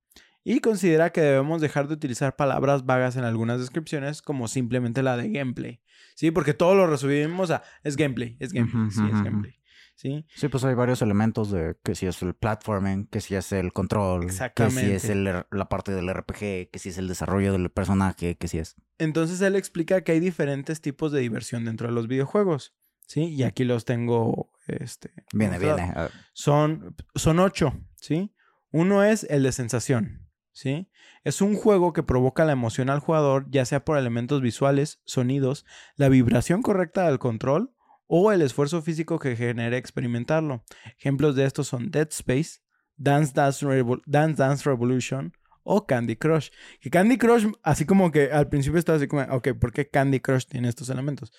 [0.44, 5.16] y considera que debemos dejar de utilizar palabras vagas en algunas descripciones como simplemente la
[5.16, 5.82] de gameplay.
[6.16, 9.59] Sí, porque todo lo resumimos a es gameplay, es gameplay, sí, es gameplay.
[10.00, 13.52] Sí, Sí, pues hay varios elementos de que si es el platforming, que si es
[13.52, 17.10] el control, que si es el R- la parte del RPG, que si es el
[17.10, 18.78] desarrollo del personaje, que si es.
[18.98, 22.74] Entonces él explica que hay diferentes tipos de diversión dentro de los videojuegos.
[23.08, 24.54] Sí, y aquí los tengo.
[24.68, 25.94] Este, Viene, viene.
[26.32, 28.34] Son, son ocho, ¿sí?
[28.72, 30.90] Uno es el de sensación, ¿sí?
[31.26, 35.66] Es un juego que provoca la emoción al jugador, ya sea por elementos visuales, sonidos,
[35.98, 37.74] la vibración correcta del control
[38.12, 40.64] o el esfuerzo físico que genere experimentarlo.
[40.98, 42.60] Ejemplos de estos son Dead Space,
[42.98, 43.66] Dance Dance,
[44.08, 45.32] Dance Dance Revolution
[45.64, 46.50] o Candy Crush.
[46.82, 50.20] Que Candy Crush, así como que al principio estaba así como, ok, ¿por qué Candy
[50.20, 51.32] Crush tiene estos elementos?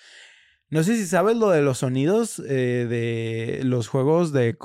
[0.71, 4.57] No sé si sabes lo de los sonidos eh, de los juegos de,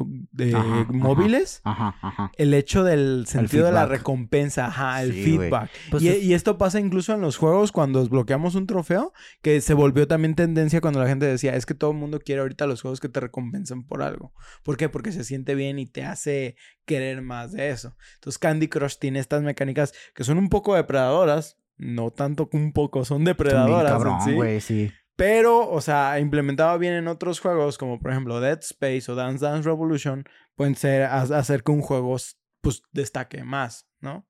[0.54, 1.60] Ajá, móviles.
[1.64, 2.30] Ajá, ajá.
[2.36, 5.68] El hecho del sentido de la recompensa, ajá, el Sí, feedback.
[5.90, 9.60] Pues y, es- y esto pasa incluso en los juegos cuando desbloqueamos un trofeo, que
[9.60, 12.68] se volvió también tendencia cuando la gente decía, es que todo el mundo quiere ahorita
[12.68, 14.32] los juegos que te recompensan por algo.
[14.62, 14.88] ¿Por qué?
[14.88, 17.96] Porque se siente bien y te hace querer más de eso.
[18.14, 23.00] Entonces Candy Crush tiene estas mecánicas que son un poco depredadoras, no tanto un poco,
[23.04, 24.26] son Son bien depredadoras.
[24.28, 24.92] en sí.
[25.16, 29.44] Pero, o sea, implementado bien en otros juegos, como por ejemplo Dead Space o Dance
[29.44, 30.24] Dance Revolution,
[30.54, 32.16] pueden ser ha- hacer que un juego
[32.60, 34.26] pues destaque más, ¿no?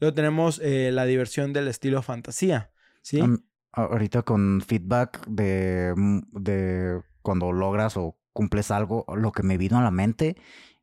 [0.00, 3.20] Luego tenemos eh, la diversión del estilo fantasía, ¿sí?
[3.72, 9.78] Ahorita con feedback de, mm, de cuando logras o cumples algo, lo que me vino
[9.78, 10.36] a la mente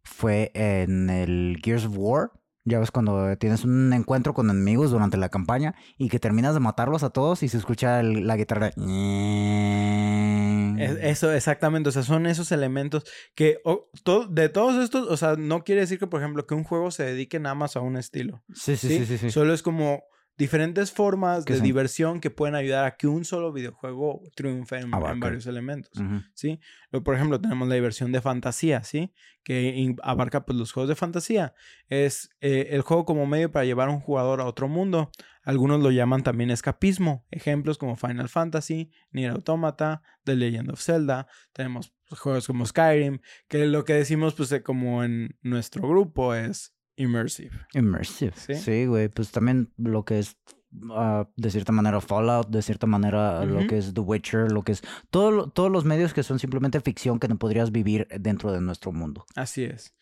[0.03, 2.31] fue en el Gears of War.
[2.63, 6.59] Ya ves cuando tienes un encuentro con enemigos durante la campaña y que terminas de
[6.59, 8.71] matarlos a todos y se escucha el- la guitarra.
[10.79, 11.89] Es- eso, exactamente.
[11.89, 13.03] O sea, son esos elementos
[13.35, 13.57] que
[14.03, 16.91] to- de todos estos, o sea, no quiere decir que, por ejemplo, que un juego
[16.91, 18.43] se dedique nada más a un estilo.
[18.53, 18.97] Sí, sí, ¿sí?
[18.99, 19.17] sí, sí.
[19.17, 19.31] sí.
[19.31, 20.03] Solo es como
[20.41, 24.89] diferentes formas de son- diversión que pueden ayudar a que un solo videojuego triunfe en,
[24.89, 25.91] varios elementos.
[26.33, 26.59] ¿sí?
[26.89, 29.13] Luego, por ejemplo, tenemos la diversión de fantasía, ¿sí?
[29.43, 31.53] Que abarca pues los juegos de fantasía.
[31.89, 35.11] Es eh, el juego como medio para llevar a un jugador a otro mundo.
[35.43, 37.23] Algunos lo llaman también escapismo.
[37.29, 41.27] Ejemplos como Final Fantasy, Nier Automata, The Legend of Zelda.
[41.53, 46.33] Tenemos pues, juegos como Skyrim, que lo que decimos pues eh, como en nuestro grupo
[46.33, 47.51] es immersive.
[47.73, 48.33] Immersive.
[48.35, 48.55] ¿Sí?
[48.55, 49.09] Sí, güey.
[49.09, 50.37] Pues también lo que es,
[50.91, 54.73] ah, de cierta manera, Fallout, de cierta manera, lo que es The Witcher, lo que
[54.73, 54.83] es.
[55.09, 58.91] Todo, todos los medios que son simplemente ficción que no podrías vivir dentro de nuestro
[58.91, 59.25] mundo.
[59.35, 59.95] Así es.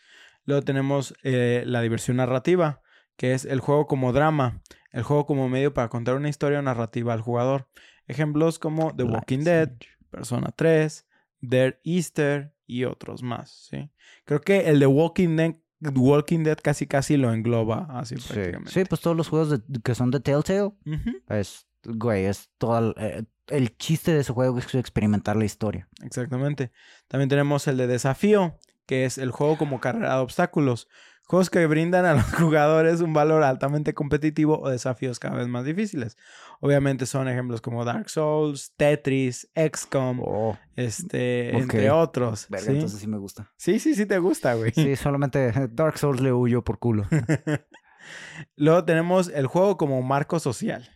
[0.46, 2.82] Luego tenemos eh, la diversión narrativa,
[3.18, 7.14] que es el juego como drama, el juego como medio para contar una historia narrativa
[7.14, 7.68] al jugador.
[8.08, 9.72] Ejemplos como The Walking Dead,
[10.10, 11.08] Persona 3,
[11.42, 13.92] Dead Easter y otros más, ¿sí?
[14.26, 18.28] Creo que el de Walking Dead, Walking Dead casi casi lo engloba así Sí.
[18.34, 18.72] prácticamente.
[18.72, 21.22] sí, pues todos los juegos de- que son de Telltale Ujú.
[21.30, 25.88] es güey, es todo el, eh, el chiste de ese juego es experimentar la historia.
[26.04, 26.72] Exactamente.
[27.08, 30.90] También tenemos el de desafío, que es el juego como carrera de obstáculos.
[31.30, 35.64] Juegos que brindan a los jugadores un valor altamente competitivo o desafíos cada vez más
[35.64, 36.18] difíciles.
[36.60, 42.48] Obviamente son ejemplos como Dark Souls, Tetris, XCOM, Oh, este, entre otros.
[42.50, 42.72] verga, ¿sí?
[42.74, 43.52] entonces sí me gusta.
[43.58, 44.72] sí, sí, sí te gusta, güey.
[44.72, 47.06] Sí, solamente Dark Souls le huyo por culo.
[48.56, 50.90] Luego tenemos el juego como marco social.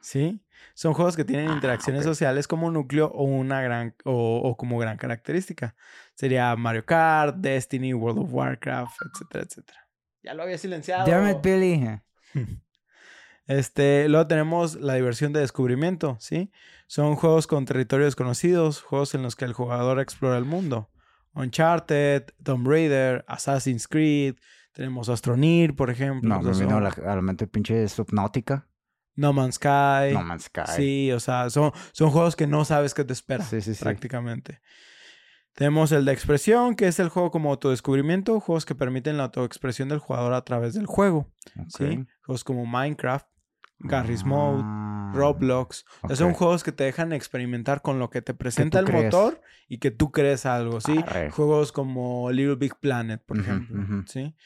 [0.00, 0.40] ¿Sí?
[0.74, 4.78] Son juegos que tienen Ah, interacciones sociales como núcleo o una gran o, o como
[4.78, 5.74] gran característica.
[6.14, 9.88] Sería Mario Kart, Destiny, World of Warcraft, etcétera, etcétera.
[10.22, 11.06] Ya lo había silenciado.
[11.10, 12.00] Damn it, Billy.
[13.46, 16.50] Este, luego tenemos la diversión de descubrimiento, ¿sí?
[16.86, 20.90] Son juegos con territorios desconocidos, juegos en los que el jugador explora el mundo.
[21.32, 24.34] Uncharted, Tomb Raider, Assassin's Creed,
[24.72, 26.28] tenemos Astroneer, por ejemplo.
[26.28, 28.66] No, me vino a son- la, a la mente pinche Subnautica.
[29.18, 30.12] No Man's Sky.
[30.14, 30.62] No Man's Sky.
[30.76, 33.42] Sí, o sea, son, son juegos que no sabes qué te espera.
[33.44, 33.82] Sí, sí, sí.
[33.82, 34.60] prácticamente.
[35.54, 39.88] Tenemos el de expresión, que es el juego como autodescubrimiento, juegos que permiten la autoexpresión
[39.88, 41.32] del jugador a través del juego.
[41.58, 41.66] Ok.
[41.76, 42.06] ¿sí?
[42.24, 43.26] Juegos como Minecraft,
[43.80, 45.84] Garry's Mode, Ah, Roblox.
[46.02, 49.06] O sea, Son juegos que te dejan experimentar con lo que te presenta el crees.
[49.12, 50.96] motor y que tú crees algo, ¿sí?
[51.04, 51.30] Arre.
[51.32, 53.82] Juegos como Little Big Planet, por ejemplo.
[54.06, 54.36] ¿sí?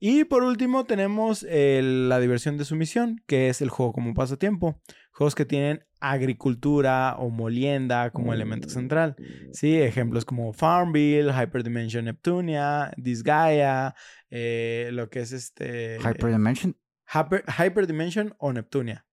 [0.00, 4.80] Y por último tenemos el- la diversión de sumisión, que es el juego como pasatiempo.
[5.12, 9.16] Juegos que tienen agricultura o molienda como elemento central.
[9.52, 13.96] Sí, ejemplos como Farmville, Hyperdimension Neptunia, Disgaea,
[14.30, 15.98] eh, lo que es este...
[15.98, 16.76] Hyperdimension.
[17.12, 19.06] Hyper, Hyperdimension o Neptunia.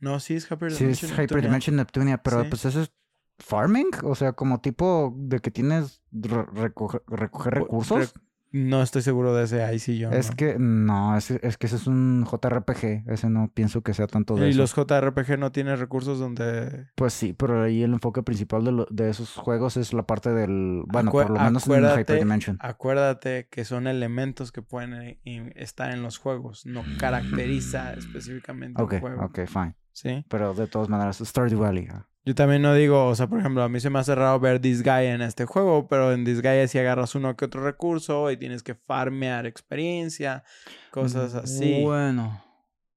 [0.00, 0.90] No, sí es Sí, Hyperdimension.
[0.90, 1.24] es Neptunia.
[1.24, 2.48] Hyperdimension Neptunia, pero Sí.
[2.48, 2.92] pues eso es
[3.40, 8.14] farming, o sea, como tipo de que tienes re- recoger, recoger Re- recursos.
[8.50, 10.10] No estoy seguro de ese, ahí sí yo.
[10.10, 10.36] es no.
[10.36, 14.36] que no, es, es que ese es un JRPG, ese no pienso que sea tanto
[14.36, 14.58] de Y eso.
[14.60, 16.86] los JRPG no tienen recursos donde...
[16.94, 20.30] Pues sí, pero ahí el enfoque principal de, lo- de esos juegos es la parte
[20.32, 22.56] del, bueno, por lo menos en Hyperdimension.
[22.60, 25.18] Acuérdate que son elementos que pueden
[25.54, 26.64] estar en los juegos.
[26.64, 29.24] No caracteriza específicamente Ok, un juego.
[29.24, 29.74] ok, fine.
[29.92, 30.24] ¿Sí?
[30.28, 31.88] Pero de todas maneras, Stardew Valley.
[31.90, 32.06] ah.
[32.24, 34.60] Yo también no digo, o sea, por ejemplo, a mí se me hace raro ver
[34.60, 38.62] Disgaea en este juego, pero en Disgaea si agarras uno que otro recurso y tienes
[38.62, 40.44] que farmear experiencia,
[40.90, 41.82] cosas así.
[41.82, 42.44] Bueno.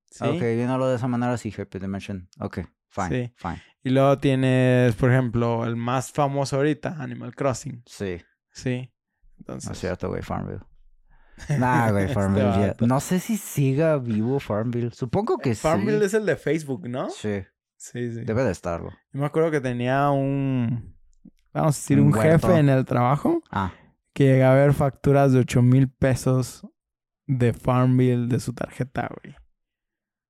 [0.10, 0.26] ¿sí?
[0.26, 2.28] Ok, viéndolo de esa manera, sí, Hyperdimension.
[2.42, 3.34] Ok, fine, Sí.
[3.38, 3.62] fine.
[3.84, 7.84] Y luego tienes, por ejemplo, el más famoso ahorita, Animal Crossing.
[7.86, 8.92] Sí, Sí.
[9.48, 10.62] no es cierto, güey, Farmville.
[11.58, 12.68] Nah, güey, Este Farmville ya.
[12.68, 12.86] vato.
[12.86, 14.92] No sé si siga vivo Farmville.
[14.92, 16.06] Supongo que Farmville sí.
[16.06, 17.10] es el de Facebook, ¿no?
[17.10, 17.42] Sí,
[17.82, 18.22] Sí, sí.
[18.26, 18.92] debe de estarlo.
[19.12, 20.96] Yo me acuerdo que tenía un,
[21.52, 23.74] vamos a decir, Un jefe en el trabajo Ah,
[24.14, 26.68] que llegaba a ver facturas de 8 mil pesos
[27.26, 29.36] de Farmville de su tarjeta, güey.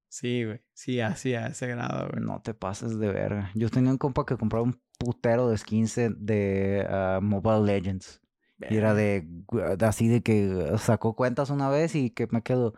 [0.08, 0.62] Sí, güey.
[0.74, 2.24] Sí, así a ese grado, güey.
[2.24, 3.52] no te pases de verga.
[3.54, 8.22] Yo tenía un compa que compraba un putero de skins de, de, ah, Mobile Legends.
[8.70, 9.28] Y era de,
[9.78, 12.76] de así de que sacó cuentas una vez y que me quedo,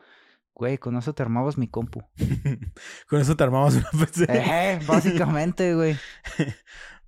[0.54, 2.04] güey, con eso te armabas mi compu.
[3.08, 4.26] Con eso te armamos una PC.
[4.30, 5.98] Eh, básicamente, güey.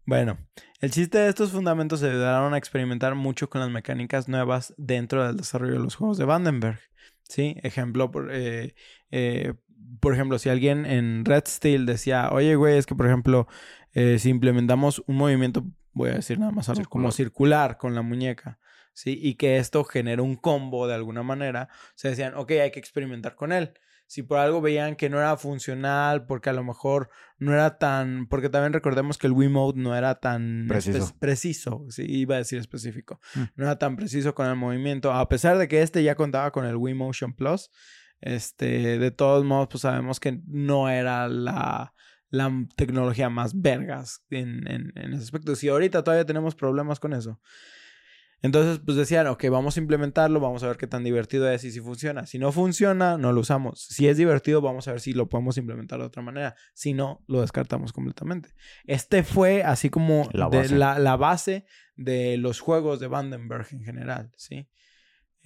[0.05, 0.38] Bueno,
[0.81, 5.25] el chiste de estos fundamentos se ayudaron a experimentar mucho con las mecánicas nuevas dentro
[5.25, 6.79] del desarrollo de los juegos de Vandenberg.
[7.23, 7.55] ¿Sí?
[7.63, 8.75] Ejemplo, por, eh,
[9.10, 9.55] eh,
[9.99, 13.47] por ejemplo, si alguien en Red Steel decía, oye, güey, es que, por ejemplo,
[13.93, 18.03] eh, si implementamos un movimiento, voy a decir nada más algo, como circular con la
[18.03, 18.60] muñeca,
[18.95, 19.19] ¿sí?
[19.21, 23.36] Y que esto genera un combo de alguna manera, se decían, ok, hay que experimentar
[23.36, 23.73] con él.
[24.08, 28.27] Si por algo veían que no era funcional, porque a lo mejor no era tan,
[28.27, 31.15] porque también recordemos que el Wiimote no era tan Preciso.
[31.19, 33.41] preciso, sí, iba a decir específico, Mm.
[33.55, 36.65] no era tan preciso con el movimiento, a pesar de que este ya contaba con
[36.65, 37.71] el Wii Motion Plus,
[38.21, 41.93] este, de todos modos, pues sabemos que no era la,
[42.29, 45.55] la tecnología más vergas en, en, en ese aspecto.
[45.55, 47.41] Si ahorita todavía tenemos problemas con eso.
[48.45, 51.71] Entonces, pues decían, ok, vamos a implementarlo, vamos a ver qué tan divertido es y
[51.71, 52.25] si funciona.
[52.25, 53.81] Si no funciona, no lo usamos.
[53.89, 56.55] Si es divertido, vamos a ver si lo podemos implementar de otra manera.
[56.73, 58.49] Si no, lo descartamos completamente.
[58.86, 60.75] Este fue así como La de- base.
[60.77, 64.69] la, la base de los juegos de Vandenberg en general, ¿sí?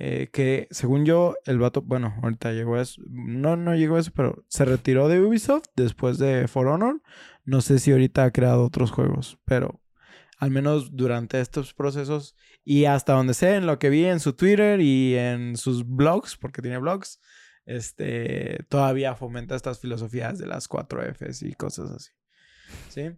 [0.02, 4.00] Eh, que según yo, el vato, bueno, ahorita llegó a eso, no, no llegó a
[4.00, 7.02] eso, pero se retiró de Ubisoft después de For Honor.
[7.44, 9.82] No sé si ahorita ha creado otros juegos, pero
[10.40, 14.34] al menos durante estos procesos y hasta donde sé, en lo que vi en su
[14.34, 17.20] Twitter y en sus blogs, porque tiene blogs,
[17.66, 22.12] este, todavía fomenta estas filosofías de las cuatro Fs y cosas así.
[22.88, 23.12] ¿Sí?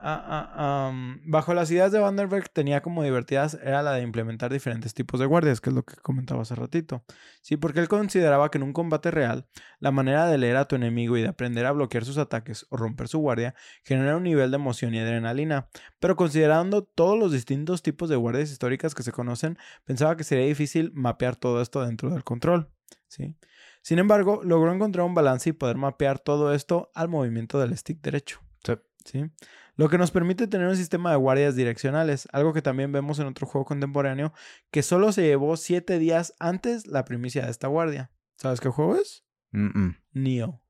[0.00, 0.92] Ah, ah,
[1.24, 5.26] bajo las ideas de Vanderberg tenía como divertidas era la de implementar diferentes tipos de
[5.26, 7.02] guardias, que es lo que comentaba hace ratito.
[7.42, 9.48] Sí, porque él consideraba que en un combate real,
[9.80, 12.76] la manera de leer a tu enemigo y de aprender a bloquear sus ataques o
[12.76, 15.68] romper su guardia genera un nivel de emoción y adrenalina.
[15.98, 20.46] Pero considerando todos los distintos tipos de guardias históricas que se conocen, pensaba que sería
[20.46, 22.70] difícil mapear todo esto dentro del control.
[23.08, 23.34] ¿sí?
[23.82, 28.00] Sin embargo, logró encontrar un balance y poder mapear todo esto al movimiento del stick
[28.00, 28.40] derecho.
[28.64, 28.74] Sí.
[29.04, 29.30] ¿sí?
[29.78, 33.26] Lo que nos permite tener un sistema de guardias direccionales, algo que también vemos en
[33.28, 34.34] otro juego contemporáneo,
[34.70, 38.10] que solo se llevó 7 días antes la primicia de esta guardia.
[38.36, 39.24] ¿Sabes qué juego es?
[39.52, 39.96] Mm-mm.
[40.12, 40.60] Neo.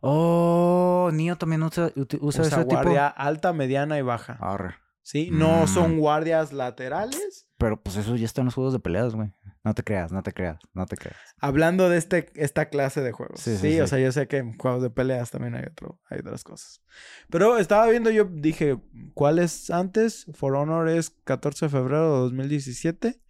[0.00, 2.66] Oh, Nio también usa, usa Usa ese tipo.
[2.82, 4.36] guardia alta, mediana y baja.
[4.40, 4.74] Arre.
[5.02, 5.28] ¿Sí?
[5.30, 5.68] No Mm.
[5.68, 7.48] son guardias laterales.
[7.58, 9.32] Pero pues eso ya está en los juegos de peleas, güey.
[9.66, 11.16] No te creas, no te creas, no te creas.
[11.40, 13.40] Hablando de este, esta clase de juegos.
[13.40, 16.00] Sí, Sí, sí, o sea, yo sé que en juegos de peleas también hay, otro,
[16.08, 16.82] hay otras cosas.
[17.30, 18.78] Pero estaba viendo, yo dije,
[19.14, 20.26] ¿cuál es antes?
[20.34, 23.20] For Honor es 14 de febrero de 2017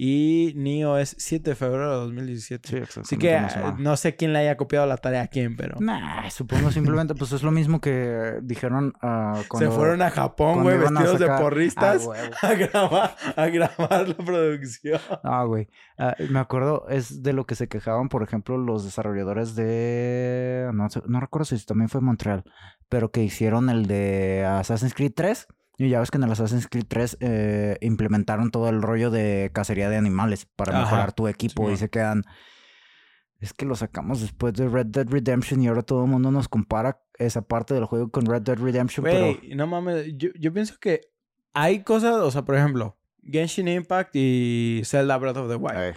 [0.00, 2.78] y Neo es 7 de febrero de 2017.
[2.78, 3.00] exacto.
[3.00, 3.40] Así que
[3.78, 5.74] no sé quién le haya copiado la tarea a quién, pero...
[5.80, 9.68] Nah, supongo simplemente, pues es lo mismo que dijeron ah, cuando...
[9.72, 14.14] Se fueron a Japón, güey, a vestidos de porristas Ah, a, grabar, a grabar la
[14.14, 15.00] producción.
[15.24, 15.68] Ah, güey.
[15.98, 20.70] Ah, me acuerdo, es de lo que se quejaban, por ejemplo, los desarrolladores de...
[20.74, 22.44] No, sé- no recuerdo si también fue Montreal,
[22.88, 25.48] pero que hicieron el de Assassin's Creed 3.
[25.78, 29.50] Y ya ves que en el Assassin's Creed 3 eh, implementaron todo el rollo de
[29.54, 32.24] cacería de animales para Ajá, mejorar tu equipo y se quedan...
[33.38, 36.48] Es que lo sacamos después de Red Dead Redemption y ahora todo el mundo nos
[36.48, 39.36] compara esa parte del juego con Red Dead Redemption, pero...
[39.36, 41.02] Güey, no mames, yo, yo pienso que
[41.54, 45.76] hay cosas, o sea, por ejemplo, Genshin Impact y Zelda Breath of the Wild.
[45.76, 45.92] Ay,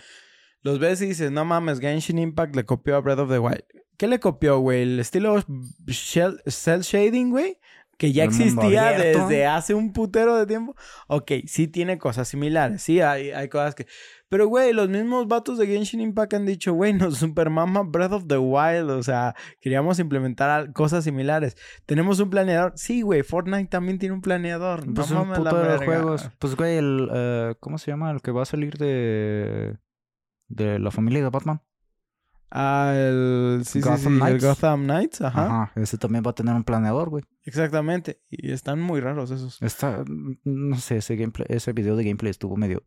[0.61, 3.63] Los ves y dices, no mames, Genshin Impact le copió a Breath of the Wild.
[3.97, 4.83] ¿Qué le copió, güey?
[4.83, 5.43] El estilo
[5.87, 7.57] shell, cel shading, güey.
[8.01, 10.75] Que ya El existía desde hace un putero de tiempo.
[11.07, 12.81] Ok, sí tiene cosas similares.
[12.81, 13.85] Sí, hay, hay cosas que...
[14.27, 18.25] Pero, güey, los mismos vatos de Genshin Impact han dicho, güey, nos supermama Breath of
[18.27, 18.89] the Wild.
[18.89, 21.55] O sea, queríamos implementar cosas similares.
[21.85, 22.73] Tenemos un planeador.
[22.75, 24.91] Sí, güey, Fortnite también tiene un planeador.
[24.91, 26.31] Pues no un puto de juegos.
[26.39, 27.07] Pues, güey, el...
[27.13, 28.09] eh, ¿Cómo se llama?
[28.09, 29.77] El que va a salir de...
[30.47, 31.61] De la familia de Batman.
[32.51, 33.61] Ah, el...
[33.65, 34.45] Sí, Gotham sí, el Knights.
[34.45, 35.21] Gotham Knights.
[35.21, 35.45] Ajá.
[35.45, 35.71] Ajá.
[35.75, 37.23] Ese también va a tener un planeador, güey.
[37.43, 38.21] Exactamente.
[38.29, 39.61] Y están muy raros esos.
[39.61, 40.03] Está...
[40.43, 41.47] No sé, ese gameplay...
[41.49, 42.83] Ese video de gameplay estuvo medio...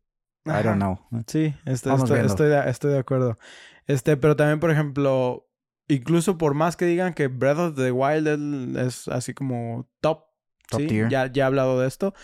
[0.47, 0.99] I don't know.
[1.27, 3.39] Sí, este- estoy, estoy, de, estoy de acuerdo.
[3.87, 5.49] Este, pero también, por ejemplo,
[5.89, 10.25] incluso por más que digan que Breath of the Wild es así como top,
[10.75, 10.87] Top ¿sí?
[10.89, 11.09] tier.
[11.09, 12.15] Ya, ya he hablado de esto.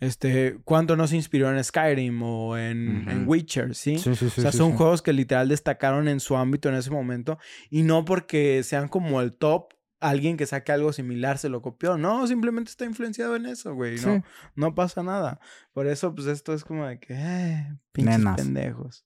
[0.00, 3.24] Este, ¿cuánto nos inspiró en Skyrim o en.
[3.26, 3.98] Witcher, sí?
[3.98, 7.38] Sí, o sea, son juegos que literal destacaron en su ámbito en ese momento.
[7.68, 11.98] Y no porque sean como el top, alguien que saque algo similar se lo copió.
[11.98, 13.98] No, simplemente está influenciado en eso, güey.
[13.98, 14.06] Sí.
[14.06, 15.40] No, no pasa nada.
[15.72, 18.36] Por eso, pues esto es como de que, eh, pinches Nenas.
[18.36, 19.04] pendejos.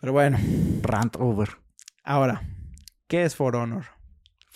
[0.00, 0.38] Pero bueno,
[0.82, 1.50] Rant over.
[2.04, 2.42] ahora,
[3.08, 3.84] ¿qué es For Honor?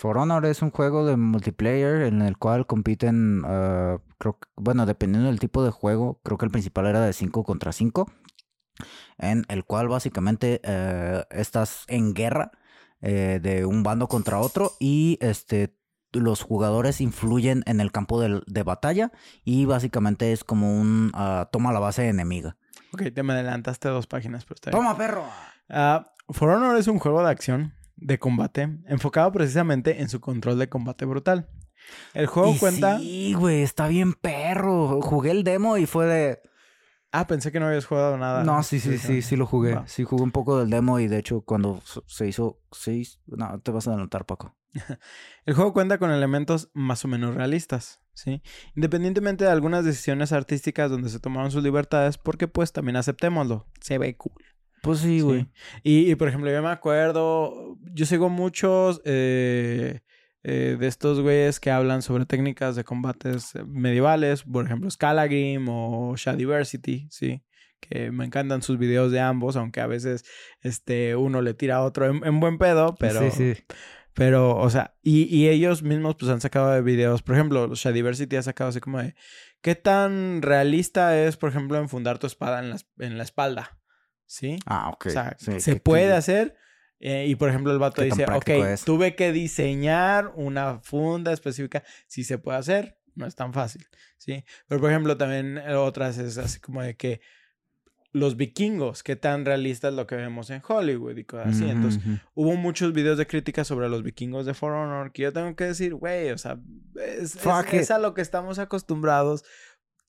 [0.03, 4.85] For Honor es un juego de multiplayer en el cual compiten, ah, creo que, bueno,
[4.85, 8.11] dependiendo del tipo de juego, creo que el principal era de 5 contra 5,
[9.17, 12.51] en el cual básicamente eh, estás en guerra
[12.99, 15.73] eh, de un bando contra otro y este
[16.11, 19.13] los jugadores influyen en el campo de batalla
[19.45, 22.57] y básicamente es como un ah, toma la base enemiga.
[22.91, 24.83] Ok, te me adelantaste dos páginas, pero está bien.
[24.83, 25.23] ¡Toma, perro!
[26.27, 27.73] For Honor es un juego de acción,
[28.05, 31.49] de combate, enfocado precisamente en su control de combate brutal.
[32.13, 32.97] El juego Y cuenta...
[32.99, 35.01] Sí, güey, está bien perro.
[35.01, 36.41] Jugué el demo y fue de...
[37.11, 38.43] Ah, pensé que no habías jugado nada.
[38.43, 39.77] No, sí, sí, sí, sí lo jugué.
[39.85, 42.59] Sí jugué un poco del demo y de hecho cuando se hizo...
[42.87, 44.55] Hizo- No, te vas a adelantar, Paco.
[45.45, 48.41] El juego cuenta con elementos más o menos realistas, ¿sí?
[48.75, 53.97] Independientemente de algunas decisiones artísticas donde se tomaron sus libertades, porque pues también aceptémoslo, se
[53.99, 54.33] ve cool.
[54.83, 55.21] Pues sí, Sí.
[55.21, 55.47] güey.
[55.81, 60.01] Y, y, por ejemplo, yo me acuerdo, yo sigo muchos eh,
[60.43, 65.67] eh, de estos güeyes que hablan sobre técnicas de combates eh, medievales, por ejemplo, Scalagrim
[65.69, 67.43] o Shadiversity, ¿sí?
[67.79, 70.25] Que me encantan sus videos de ambos, aunque a veces
[70.61, 73.21] este, uno le tira a otro en, en buen pedo, pero...
[73.21, 73.63] Sí, sí.
[74.15, 78.35] Pero, o sea, y, y ellos mismos pues han sacado de videos, por ejemplo, Shadiversity
[78.35, 79.15] ha sacado así como de,
[79.61, 83.79] ¿qué tan realista es, por ejemplo, enfundar tu espada en la, en la espalda?
[84.33, 84.57] ¿Sí?
[84.65, 85.05] Ah, ok.
[85.05, 86.55] O sea, Sí, se puede que- hacer.
[86.99, 88.83] eh, y por ejemplo, el vato ¿Qué tan dice, ok, es?
[88.83, 91.83] tuve que diseñar una funda específica.
[92.07, 93.85] Si se puede hacer, no es tan fácil.
[94.17, 94.43] ¿Sí?
[94.67, 97.21] Pero por ejemplo, también eh, otras es así como de que
[98.11, 101.69] los vikingos, qué tan realista es lo que vemos en Hollywood y cosas así.
[101.69, 102.01] Entonces,
[102.35, 105.65] hubo muchos videos de crítica sobre los vikingos de For Honor que yo tengo que
[105.65, 106.57] decir, güey, o sea,
[106.95, 109.43] es, es- es a lo que estamos acostumbrados.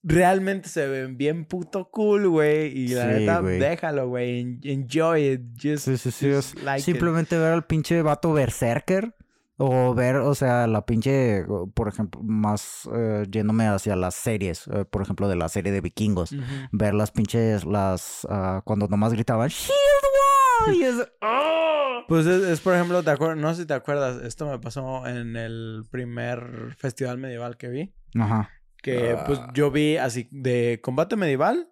[0.06, 2.66] Realmente se ven bien puto cool, güey.
[2.78, 4.40] Y la Sí, neta, déjalo, güey.
[4.40, 5.40] en- Enjoy it.
[5.60, 6.30] Just, Sí, sí, sí.
[6.32, 6.84] just es like it.
[6.84, 9.14] simplemente ver al pinche vato berserker.
[9.56, 11.44] O ver, o sea, la pinche,
[11.74, 15.80] por ejemplo, más eh, yéndome hacia las series, eh, por ejemplo, de la serie de
[15.80, 16.34] vikingos.
[16.72, 19.70] Ver las pinches, las, ah, cuando nomás gritaban, ¡Shield
[20.66, 20.74] Wall!
[20.74, 21.60] Y es, ¡oh!
[22.08, 25.36] Pues es, es, por ejemplo, te no sé si te acuerdas, esto me pasó en
[25.36, 27.94] el primer festival medieval que vi.
[28.20, 28.50] Ajá.
[28.84, 29.50] Que pues Ah.
[29.54, 31.70] yo vi así de combate medieval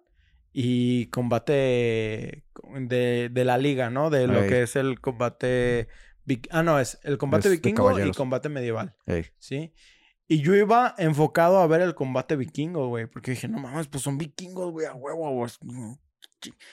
[0.51, 2.43] y combate
[2.73, 4.09] de, de la liga, ¿no?
[4.09, 4.49] De lo Ey.
[4.49, 5.87] que es el combate...
[6.49, 9.25] Ah, no, es el combate Es vikingo y combate medieval, Ey.
[9.39, 9.73] ¿sí?
[10.27, 13.05] Y yo iba enfocado a ver el combate vikingo, güey.
[13.07, 15.51] Porque dije, no mames, pues son vikingos, güey, a huevo, güey.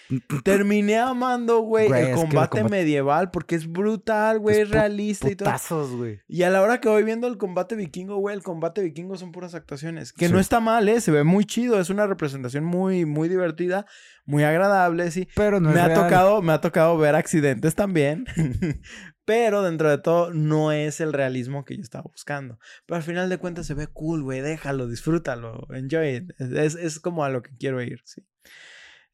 [0.44, 5.30] Terminé amando, güey, el es que el combate medieval porque es brutal, güey, Es realista
[5.30, 5.48] y todo.
[5.96, 6.20] Güey.
[6.28, 9.32] Y a la hora que voy viendo el combate vikingo, güey, el combate vikingo son
[9.32, 10.12] puras actuaciones.
[10.12, 10.32] Que Sí.
[10.32, 11.00] no está mal, ¿eh?
[11.00, 11.80] Se ve muy chido.
[11.80, 13.86] Es una representación muy, muy divertida,
[14.24, 15.28] muy agradable, sí.
[15.36, 16.02] Pero no me es ha real.
[16.04, 18.24] tocado, me ha tocado ver accidentes también.
[19.24, 22.58] Pero dentro de todo, no es el realismo que yo estaba buscando.
[22.86, 24.40] Pero al final de cuentas se ve cool, güey.
[24.40, 26.30] Déjalo, disfrútalo, enjoy it.
[26.40, 28.22] Es, es como a lo que quiero ir, sí.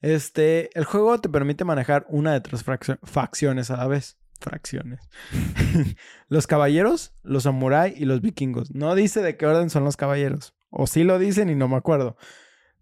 [0.01, 2.65] Este, el juego te permite manejar una de tres
[3.03, 4.19] facciones a la vez.
[4.39, 5.01] Fracciones.
[6.29, 8.75] los caballeros, los samuráis y los vikingos.
[8.75, 10.55] No dice de qué orden son los caballeros.
[10.69, 12.17] O sí lo dicen y no me acuerdo.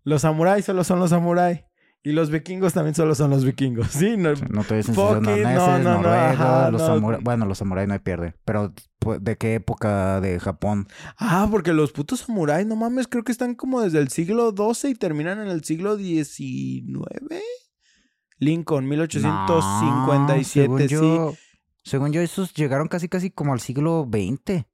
[0.03, 1.61] Los samuráis solo son los samuráis.
[2.07, 3.87] Y los vikingos también solo son los vikingos.
[3.89, 7.25] Sí, no, No te dicen si son no, no, no, noruegos, ajá, los samuráis.
[7.25, 8.35] Bueno, los samuráis no hay pierde.
[8.45, 10.87] Pero, pues, ¿de qué época de Japón?
[11.17, 14.91] Ah, porque los putos samuráis, no mames, creo que están como desde el siglo XII
[14.91, 16.85] y terminan en el siglo XIX.
[18.39, 20.89] Lincoln, 1857, No, según sí.
[20.89, 21.35] yo,
[21.85, 24.67] según yo, esos llegaron casi casi como al siglo XX.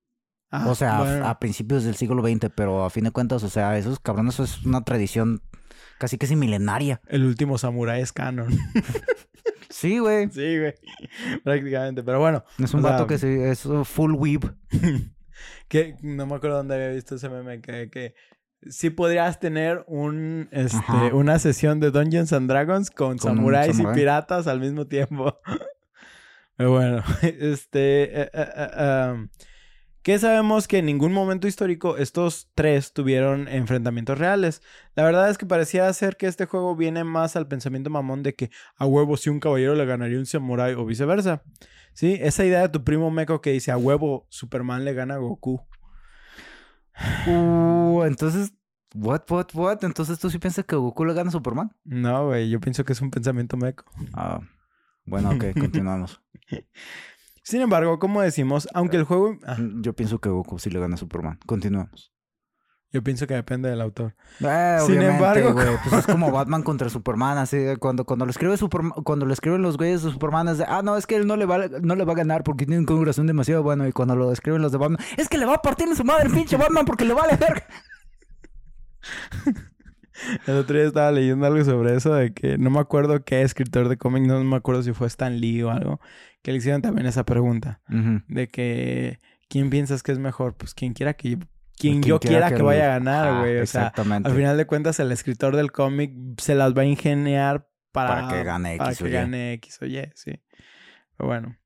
[0.50, 1.28] Ah, o sea, a- bueno.
[1.28, 4.44] a, principios del siglo XX, pero a fin de cuentas, o sea, esos cabrones eso
[4.44, 5.42] es una tradición
[6.00, 7.00] casi casi milenaria.
[7.08, 8.48] el último samurái es canon.
[9.72, 10.28] Sí, güey.
[10.30, 10.74] sí, güey.
[11.44, 12.44] Prácticamente, pero bueno.
[12.58, 14.52] Es un sea, vato que se, es full weeb.
[15.68, 18.14] que no me acuerdo dónde había visto ese meme que, que
[18.68, 21.14] sí podrías tener un este Ajá.
[21.14, 25.38] una sesión de Dungeons and Dragons con, samuráis y piratas al mismo tiempo.
[26.56, 29.28] Pero bueno, este eh, eh, eh,
[30.02, 34.62] ¿Qué sabemos que en ningún momento histórico estos tres tuvieron enfrentamientos reales?
[34.94, 38.34] La verdad es que parecía ser que este juego viene más al pensamiento mamón de
[38.34, 41.42] que a huevo si un caballero le ganaría un samurái o viceversa.
[41.92, 45.18] Sí, esa idea de tu primo Meco que dice a huevo Superman le gana a
[45.18, 45.66] Goku.
[47.26, 48.54] Uh, entonces,
[48.94, 49.84] what, what, what?
[49.84, 51.76] Entonces tú sí piensas que Goku le gana a Superman?
[51.84, 53.84] No, güey, yo pienso que es un pensamiento meco.
[54.14, 54.40] Ah,
[55.04, 56.22] bueno, ok, continuamos.
[57.50, 59.36] Sin embargo, como decimos, aunque el juego...
[59.44, 61.40] ah, Yo pienso que Goku sí le gana a Superman.
[61.46, 62.12] Continuamos.
[62.92, 64.14] yo pienso que depende del autor.
[64.40, 68.56] Eh, Sin embargo, güey, pues es como Batman contra Superman, así cuando cuando lo escribe
[68.56, 71.26] Superman, cuando lo escriben los güeyes de Superman es de, ah, no, es que él
[71.26, 73.92] no le va no le va a ganar porque tiene un corazón demasiado bueno y
[73.92, 76.28] cuando lo escriben los de Batman, es que le va a partir en su madre
[76.28, 77.64] el pinche Batman porque le vale ver.
[80.46, 83.88] El otro día estaba leyendo algo sobre eso de que no me acuerdo qué escritor
[83.88, 85.98] de cómic, no me acuerdo si fue Stan Lee o algo,
[86.42, 87.80] que le hicieron también esa pregunta
[88.28, 89.18] de que
[89.48, 90.56] ¿quién piensas que es mejor?
[90.56, 91.38] Pues quien quiera que
[91.76, 93.58] quien, yo quiera, que, vaya a ganar, güey.
[93.58, 97.68] O sea, al final de cuentas el escritor del cómic se las va a ingeniar
[97.90, 99.10] para, Para que gane para X que o Y.
[99.12, 100.40] gane X o Y, sí.
[101.16, 101.56] Pero bueno.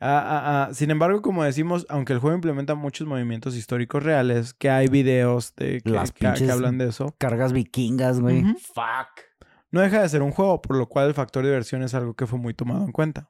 [0.00, 0.74] Ah, ah, ah.
[0.74, 5.54] Sin embargo, como decimos, aunque el juego implementa muchos movimientos históricos reales, que hay videos
[5.56, 8.42] de que, Las que- que hablan de eso, Cargas vikingas, güey.
[8.74, 9.26] Fuck.
[9.70, 12.26] no deja de ser un juego, por lo cual el factor diversión es algo que
[12.26, 13.28] fue muy tomado en cuenta.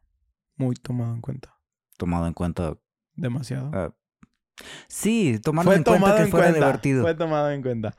[0.60, 1.56] Muy tomado en cuenta.
[1.96, 2.76] Tomado en cuenta.
[3.14, 3.70] Demasiado.
[3.72, 3.94] ah,
[4.88, 6.66] sí, tomando fue en cuenta tomado que en fuera cuenta.
[6.66, 7.02] divertido.
[7.02, 7.96] Fue tomado en cuenta.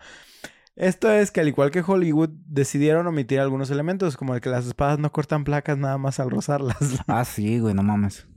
[0.76, 4.68] Esto es que al igual que Hollywood, decidieron omitir algunos elementos, como el que las
[4.68, 6.78] espadas no cortan placas nada más al rozarlas.
[7.08, 8.28] Ah, sí, güey, no mames.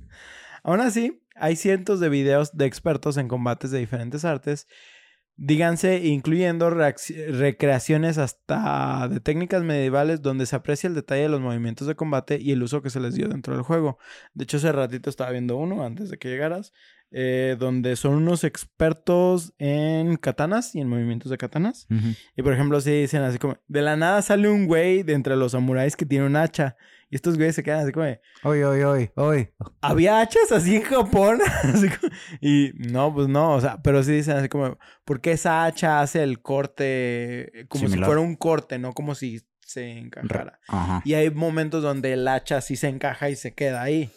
[0.62, 4.68] Aún así, hay cientos de videos de expertos en combates de diferentes artes,
[5.36, 11.86] díganse, incluyendo recreaciones hasta de técnicas medievales donde se aprecia el detalle de los movimientos
[11.86, 13.98] de combate y el uso que se les dio dentro del juego.
[14.34, 16.72] De hecho, hace ratito estaba viendo uno antes de que llegaras,
[17.10, 21.86] eh, donde son unos expertos en katanas y en movimientos de katanas.
[22.36, 25.36] Y por ejemplo, sí dicen así como, de la nada sale un güey de entre
[25.36, 26.76] los samuráis que tiene un hacha.
[27.14, 29.48] Y estos güeyes se quedan así como, de, Oy, oy, oy, oy.
[29.80, 31.38] ¿había hachas así en Japón?
[31.62, 35.30] Así como- y no, pues no, o sea, pero sí dicen así como, ¿por qué
[35.30, 38.06] esa hacha hace el corte como si Similar.
[38.08, 40.58] fuera un corte, no como si se encajara.
[40.66, 41.02] Ajá.
[41.04, 44.10] Y hay momentos donde el hacha sí se encaja y se queda ahí.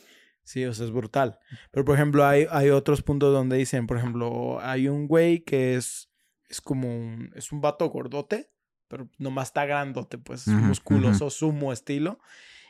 [0.43, 1.37] Sí, o sea, es brutal.
[1.69, 5.75] Pero, por ejemplo, hay, hay otros puntos donde dicen, por ejemplo, hay un güey que
[5.75, 6.09] es,
[6.49, 8.49] es como un, es un vato gordote,
[8.87, 12.19] pero nomás está grandote, pues, Ujú, musculoso, sumo estilo.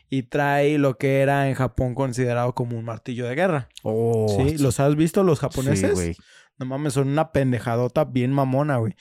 [0.09, 3.69] Y trae lo que era en Japón considerado como un martillo de guerra.
[3.83, 4.57] Oh, ¿Sí?
[4.57, 5.89] ¿Los has visto los japoneses?
[5.89, 6.15] Sí, güey.
[6.57, 8.95] no mames, son una pendejadota bien mamona, güey.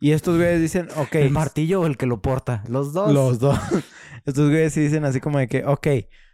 [0.00, 1.14] Y estos güeyes dicen, ok.
[1.16, 2.62] ¿El martillo o el que lo porta?
[2.68, 3.12] Los dos.
[3.12, 3.58] Los dos.
[4.26, 5.86] Estos güeyes sí dicen así como de que, ok,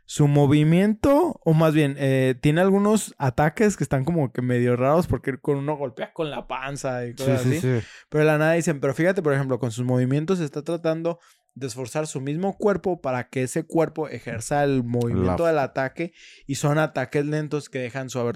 [0.09, 5.07] su movimiento, o más bien, eh, tiene algunos ataques que están como que medio raros
[5.09, 7.61] porque con uno golpea con la panza y Sí, cosas sí, así.
[7.61, 7.87] sí.
[8.09, 11.19] Pero de la nada dicen, pero fíjate, por ejemplo, con sus movimientos está tratando
[11.57, 16.13] de esforzar su mismo cuerpo para que ese cuerpo ejerza el movimiento La- del ataque
[16.47, 18.33] y son ataques lentos que dejan, su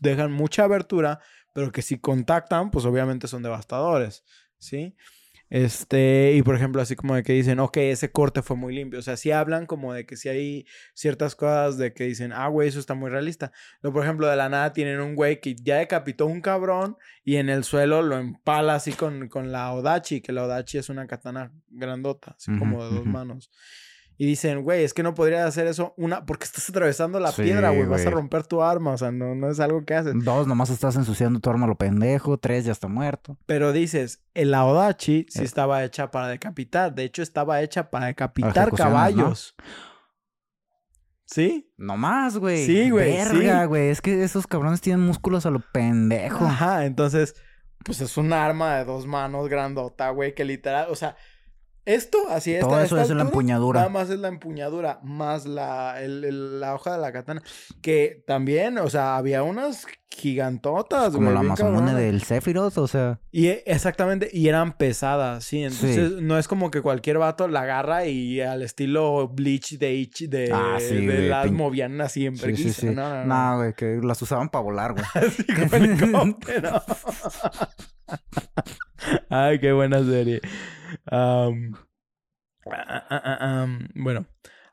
[0.00, 1.18] dejan mucha abertura,
[1.54, 4.22] pero que si contactan, pues obviamente son devastadores,
[4.58, 4.94] ¿sí?
[5.50, 8.98] Este, y por ejemplo, así como de que dicen, ok, ese corte fue muy limpio.
[8.98, 12.48] O sea, sí hablan como de que si hay ciertas cosas de que dicen, ah,
[12.48, 13.52] güey, eso está muy realista.
[13.80, 17.36] Pero, por ejemplo, de la nada tienen un güey que ya decapitó un cabrón y
[17.36, 21.06] en el suelo lo empala así con, con la Odachi, que la Odachi es una
[21.06, 23.50] katana grandota, así como de dos manos.
[24.20, 27.42] Y dicen, güey, es que no podrías hacer eso una porque estás atravesando la Sí,
[27.42, 30.12] piedra, güey, vas a romper tu arma, o sea, no, no es algo que haces.
[30.24, 32.36] Dos, nomás estás ensuciando tu arma a lo pendejo.
[32.36, 33.38] Tres, ya está muerto.
[33.46, 35.44] Pero dices, el Aodachi sí Eh.
[35.44, 36.92] estaba hecha para decapitar.
[36.96, 38.94] De hecho, estaba hecha para decapitar Ejecuciones, ¿no?
[38.96, 39.54] caballos.
[41.24, 41.72] ¿Sí?
[41.76, 42.64] No más, güey.
[42.64, 43.66] Sí, güey, Verga, sí.
[43.68, 43.88] güey.
[43.90, 46.44] Es que esos cabrones tienen músculos a lo pendejo.
[46.44, 47.34] Ajá, entonces,
[47.84, 51.16] pues es un arma de dos manos grandota, güey, que literal, o sea,
[51.94, 53.80] esto, así esta, Todo eso esta es la empuñadura.
[53.80, 57.42] Nada más es la empuñadura, más la, el- el- la hoja de la katana.
[57.82, 61.94] Que también, o sea, había unas gigantotas, Como güey, la cabronas.
[61.96, 63.20] del Sephiroth, o sea.
[63.30, 65.62] Y e- exactamente, y eran pesadas, sí.
[65.64, 70.26] Entonces, no es como que cualquier vato la agarra y al estilo Bleach de Ichi,
[70.26, 73.24] de, Ah, sí, de güey, las pin- movían así en Sí, sí, no.
[73.24, 75.04] No, güey, que las usaban para volar, güey.
[75.14, 76.82] Así como helicóptero.
[79.30, 80.40] Ay, qué buena serie.
[81.10, 81.50] Ah,
[82.70, 84.26] ah, ah, bueno,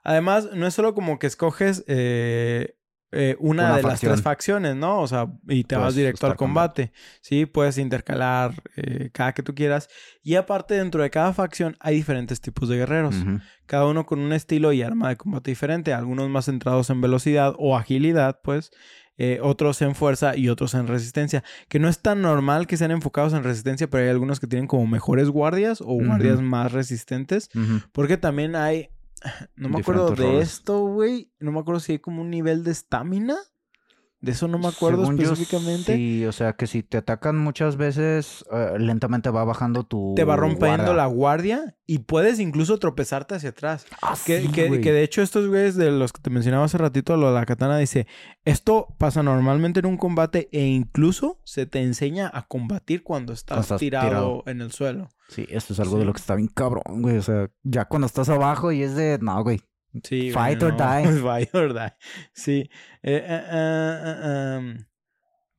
[0.04, 2.76] además, no es solo como que escoges eh,
[3.18, 5.00] eh, una, Una de las tres facciones, ¿no?
[5.00, 6.92] O sea, y te vas directo al combate.
[7.22, 9.88] Sí, puedes intercalar eh, cada que tú quieras.
[10.22, 13.16] Y aparte, dentro de cada facción hay diferentes tipos de guerreros
[13.66, 17.56] cada uno con un estilo y arma de combate diferente, algunos más centrados en velocidad
[17.58, 18.72] o agilidad, pues,
[19.18, 22.92] eh, otros en fuerza y otros en resistencia, que no es tan normal que sean
[22.92, 27.50] enfocados en resistencia, pero hay algunos que tienen como mejores guardias o guardias más resistentes,
[27.92, 28.90] porque también hay,
[29.56, 30.50] no me acuerdo de roles.
[30.50, 33.36] esto, güey, no me acuerdo si hay como un nivel de estamina,
[34.22, 35.96] de eso no me acuerdo Según yo, específicamente.
[35.96, 40.14] sí, o sea que si te atacan muchas veces, eh, lentamente va bajando tu.
[40.16, 40.94] Te va rompiendo guarda.
[40.96, 43.86] la guardia y puedes incluso tropezarte hacia atrás.
[44.02, 47.16] Ah, Que, sí, que- de hecho estos güeyes de los que te mencionaba hace ratito,
[47.18, 48.08] lo de la katana, dice,
[48.46, 53.60] esto pasa normalmente en un combate e incluso se te enseña a combatir cuando estás,
[53.60, 54.44] estás tirado, tirado.
[54.48, 55.10] en el suelo.
[55.30, 57.18] Sí, esto es algo de lo que está bien cabrón, güey.
[57.18, 59.20] O sea, ya cuando estás abajo y es de.
[59.22, 59.62] No, güey.
[60.04, 60.78] Sí, Fight or no.
[60.78, 61.06] die.
[61.24, 61.94] Fight or die.
[62.34, 62.70] Sí.
[63.04, 64.86] Eh, eh, eh, em,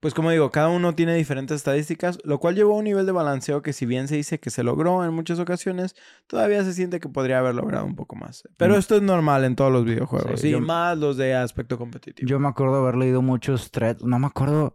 [0.00, 3.12] Pues como digo, cada uno tiene diferentes estadísticas, lo cual llevó a un nivel de
[3.12, 5.96] balanceo que si bien se dice que se logró en muchas ocasiones,
[6.28, 8.46] todavía se siente que podría haber logrado un poco más.
[8.58, 8.78] Pero Mm.
[8.78, 12.28] esto es normal en todos los videojuegos, Sí, y yo- más los de aspecto competitivo.
[12.28, 14.04] Yo me acuerdo haber leído muchos threads.
[14.04, 14.74] No me acuerdo.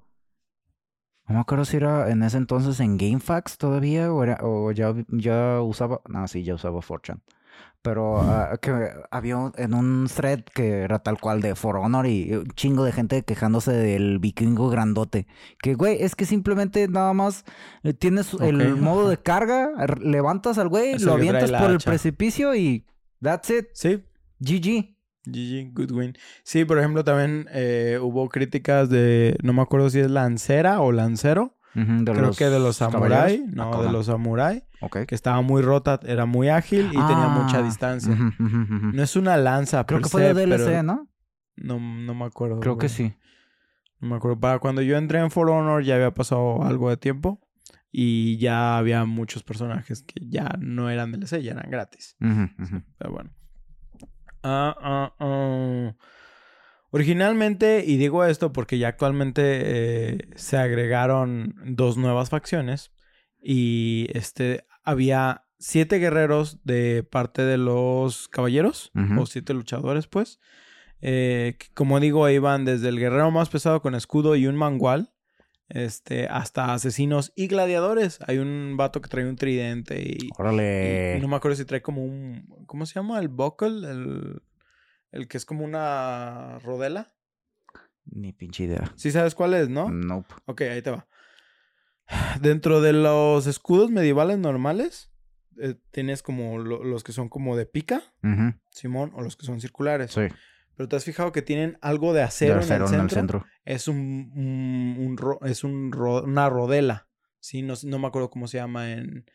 [1.28, 4.94] No me acuerdo si era en ese entonces en GameFAQs todavía o, era, o ya,
[5.10, 6.02] ya usaba.
[6.10, 7.22] No, sí, ya usaba Fortune.
[7.84, 12.06] Pero ah, que había un- en un thread que era tal cual de For Honor
[12.06, 15.26] y un chingo de gente quejándose del vikingo grandote.
[15.64, 17.44] Que, güey, es que simplemente nada más
[17.84, 22.86] eh, tienes el modo de carga, levantas al güey, lo avientas por el precipicio y
[23.22, 23.66] that's it.
[23.74, 24.04] Sí,
[24.40, 24.96] GG.
[25.26, 26.14] GG, good win.
[26.44, 30.92] Sí, por ejemplo, también eh, hubo críticas de, no me acuerdo si es lancera o
[30.92, 33.56] lancero, Creo los que de los samurai, caballeros.
[33.56, 34.64] no, Ah, de los samurai,
[35.08, 38.12] que estaba muy rota, era muy ágil y tenía mucha Ah, distancia.
[38.14, 38.92] ujú, ujú.
[38.94, 41.08] No es una lanza, Creo que fue se, de DLC, pero ¿no?
[41.56, 42.60] no, no me acuerdo.
[42.60, 43.14] Creo que sí.
[44.00, 44.40] No me acuerdo.
[44.40, 47.40] Para cuando yo entré en For Honor ya había pasado algo de tiempo
[47.92, 52.16] y ya había muchos personajes que ya no eran DLC, ya eran gratis.
[52.20, 53.32] Pero bueno.
[54.44, 55.96] Ah, ah, ah.
[56.92, 62.92] Originalmente, y digo esto porque ya actualmente eh, se agregaron dos nuevas facciones
[63.42, 70.40] y este había siete guerreros de parte de los caballeros o siete luchadores, pues.
[71.02, 75.14] Eh, que, como digo, iban desde el guerrero más pesado con escudo y un mangual.
[75.74, 78.20] este, hasta asesinos y gladiadores.
[78.28, 81.16] Hay un vato que trae un tridente y, Órale.
[81.18, 83.20] y no me acuerdo si trae como un, ¿cómo se llama?
[83.20, 84.42] El buckle, el,
[85.12, 87.14] el que es como una rodela.
[88.06, 88.92] Ni pinche idea.
[88.96, 89.90] Sí sabes cuál es, ¿no?
[89.90, 90.34] Nope.
[90.46, 91.08] Ok, ahí te va.
[92.42, 95.12] Dentro de los escudos medievales normales,
[95.62, 98.02] eh, tienes como lo- los que son como de pica,
[98.72, 100.12] Simón, o los que son circulares.
[100.12, 100.22] Sí.
[100.76, 103.16] Pero te has fijado que tienen algo de acero, De acero en, el centro?
[103.16, 103.46] centro.
[103.66, 107.08] Es un, un- un ro- es un ro- una rodela.
[107.40, 109.26] Sí, no, me acuerdo cómo se llama en,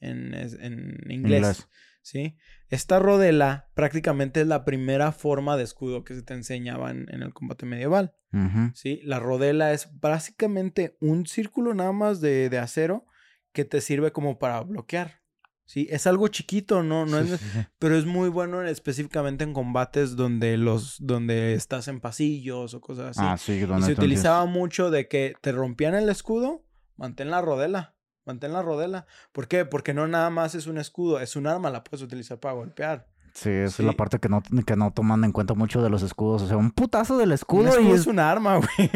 [0.00, 1.38] en, en inglés.
[1.40, 1.68] Inglés.
[2.02, 2.36] ¿Sí?
[2.68, 7.32] Esta rodela prácticamente es la primera forma de escudo que se te enseñaba en, el
[7.32, 8.14] combate medieval.
[8.74, 9.00] ¿sí?
[9.04, 13.06] La rodela es básicamente un círculo nada más de, de acero
[13.52, 15.22] que te sirve como para bloquear.
[15.64, 15.86] ¿sí?
[15.90, 17.40] Es algo chiquito, no, no es,
[17.78, 22.80] pero es muy bueno en- específicamente en combates donde los, donde estás en pasillos o
[22.80, 23.20] cosas así.
[23.22, 26.64] Ah, sí, y se utilizaba mucho de que te rompían el escudo,
[26.96, 27.95] mantén la rodela.
[28.26, 29.06] Mantén la rodela.
[29.32, 29.64] ¿Por qué?
[29.64, 33.06] Porque no nada más es un escudo, es un arma, la puedes utilizar para golpear.
[33.32, 33.82] Sí, esa Sí.
[33.82, 36.42] es la parte que no, que no toman en cuenta mucho de los escudos.
[36.42, 38.90] O sea, un putazo del Un escudo, escudo y es es- un arma, güey.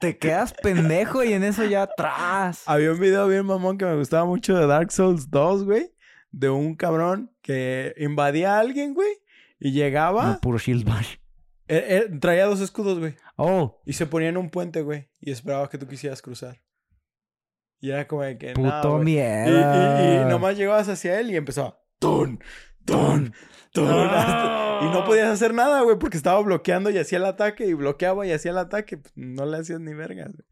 [0.00, 2.62] te quedas pendejo y en eso ya atrás.
[2.66, 5.92] Había un video bien mamón que me gustaba mucho de Dark Souls 2, güey.
[6.30, 9.08] De un cabrón que invadía a alguien, güey.
[9.58, 10.26] Y llegaba.
[10.26, 11.14] No, puro shield bash.
[11.68, 13.16] eh, eh, traía dos escudos, güey.
[13.36, 15.08] Oh, Y se ponía en un puente, güey.
[15.20, 16.58] Y esperaba que tú quisieras cruzar.
[17.80, 18.52] Y era como de que.
[18.52, 19.02] puto "Nah, güey".
[19.02, 20.02] Y, mierda.
[20.02, 21.78] y, y nomás llegabas hacia él y empezaba.
[21.98, 22.40] ¡Ton!
[22.84, 23.32] ¡Ton!
[23.72, 24.08] ¡Ton!
[24.78, 28.26] Y no podías hacer nada, güey, porque estaba bloqueando y hacía el ataque y bloqueaba
[28.26, 28.98] y hacía el ataque.
[28.98, 30.46] Pues, no le hacías ni vergas, güey.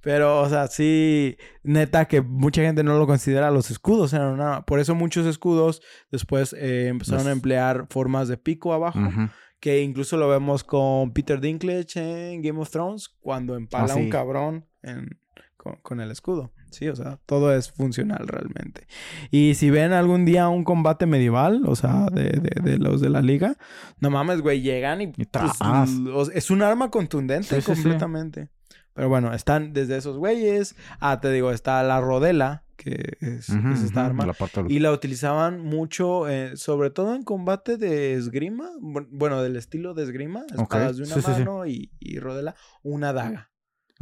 [0.00, 4.62] Pero, o sea, sí, neta que mucha gente no lo considera los escudos, eran una-
[4.64, 9.28] Por eso muchos escudos después eh, empezaron a emplear formas de pico abajo, Ujú.
[9.58, 11.96] que incluso lo vemos con Peter Dinklage
[12.34, 15.18] en Game of Thrones, cuando empala a un cabrón en-
[15.56, 16.52] con, con el escudo.
[16.74, 18.86] Sí, o sea, todo es funcional realmente.
[19.30, 23.08] Y si ven algún día un combate medieval, o sea, de, de- de los de
[23.10, 23.56] la liga,
[24.00, 25.60] no mames, güey, llegan y, Y pues,
[26.34, 27.82] es un arma contundente Sí, sí, sí.
[27.82, 28.48] completamente.
[28.92, 30.76] Pero bueno, están desde esos güeyes.
[31.00, 34.26] Ah, te digo, está la rodela, que es, Ujú, es esta ujú, arma.
[34.26, 38.70] la del- Y la utilizaban mucho, eh, sobre todo en combate de esgrima.
[38.80, 40.44] bu- Bueno, del estilo de esgrima.
[40.54, 41.38] Espadas de una sí, sí, sí.
[41.40, 42.54] mano Y, y rodela.
[42.84, 43.50] Una daga.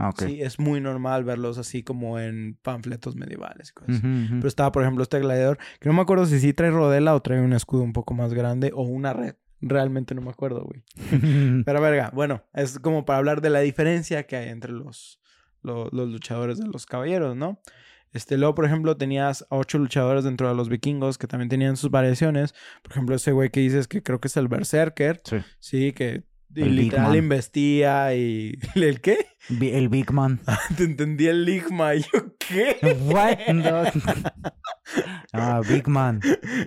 [0.03, 0.23] Ah, ok.
[0.25, 4.01] Sí, es muy normal verlos así como en panfletos medievales y cosas.
[4.03, 7.23] Pero estaba, por ejemplo, este gladiador, que no me acuerdo si sí trae rodela o
[7.23, 9.37] trae un escudo un poco más grande o una red.
[9.61, 10.83] Realmente no me acuerdo, güey.
[11.65, 15.21] Pero verga, bueno, es como para hablar de la diferencia que hay entre los,
[15.63, 17.61] lo- los, luchadores de los caballeros, ¿no?
[18.13, 21.77] Este, luego, por ejemplo, tenías a ocho luchadores dentro de los vikingos que también tenían
[21.77, 22.55] sus variaciones.
[22.83, 25.37] Por ejemplo, ese güey que dices que creo que es el Berserker, Sí.
[25.61, 26.25] sí, que
[26.55, 28.59] y El literal investía y...
[28.75, 29.27] ¿El qué?
[29.49, 30.41] El Big Man.
[30.77, 31.95] Te entendí el Ligma.
[31.95, 32.77] Y yo, ¿qué?
[33.07, 33.39] What?
[33.55, 33.85] No.
[35.33, 36.21] ah, Big Man.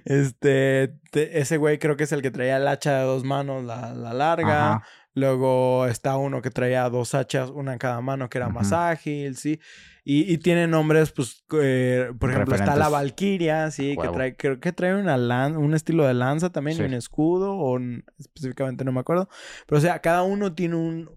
[0.05, 3.63] Este, te- ese güey creo que es el que traía el hacha de dos manos,
[3.63, 4.67] la, la larga.
[4.75, 4.83] Ajá.
[5.16, 9.38] Luego está uno que traía dos hachas, una en cada mano, que era más ágil,
[9.38, 9.59] ¿sí?
[10.03, 12.89] Y, y tiene nombres, pues, eh, por ejemplo, está la.
[12.89, 13.95] Valquiria, ¿sí?
[13.99, 16.84] Que trae, creo que trae una lan- un estilo de lanza también, Sí.
[16.84, 19.30] un escudo, o un- específicamente no me acuerdo.
[19.66, 21.09] Pero, o sea, cada uno tiene un,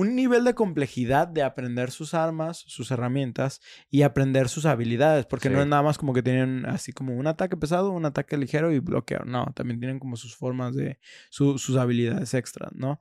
[0.00, 5.48] un nivel de complejidad de aprender sus armas, sus herramientas y aprender sus habilidades, porque
[5.50, 8.70] no es nada más como que tienen así como un ataque pesado, un ataque ligero
[8.70, 13.00] y bloqueo, no, también tienen como sus formas de, su- sus habilidades extras, ¿no?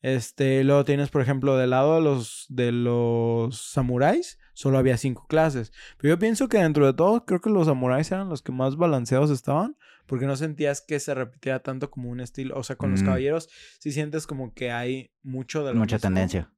[0.00, 5.26] Este, luego tienes, por ejemplo, del lado de los, de los samuráis, solo había cinco
[5.28, 5.72] clases.
[5.98, 8.76] Pero yo pienso que dentro de todo, creo que los samuráis eran los que más
[8.76, 9.76] balanceados estaban,
[10.08, 12.56] porque no sentías que se repitiera tanto como un estilo.
[12.58, 13.04] O sea, con los Mm.
[13.04, 13.48] caballeros
[13.78, 16.52] sí sientes como que hay mucho de lo Mucha mismo, tendencia.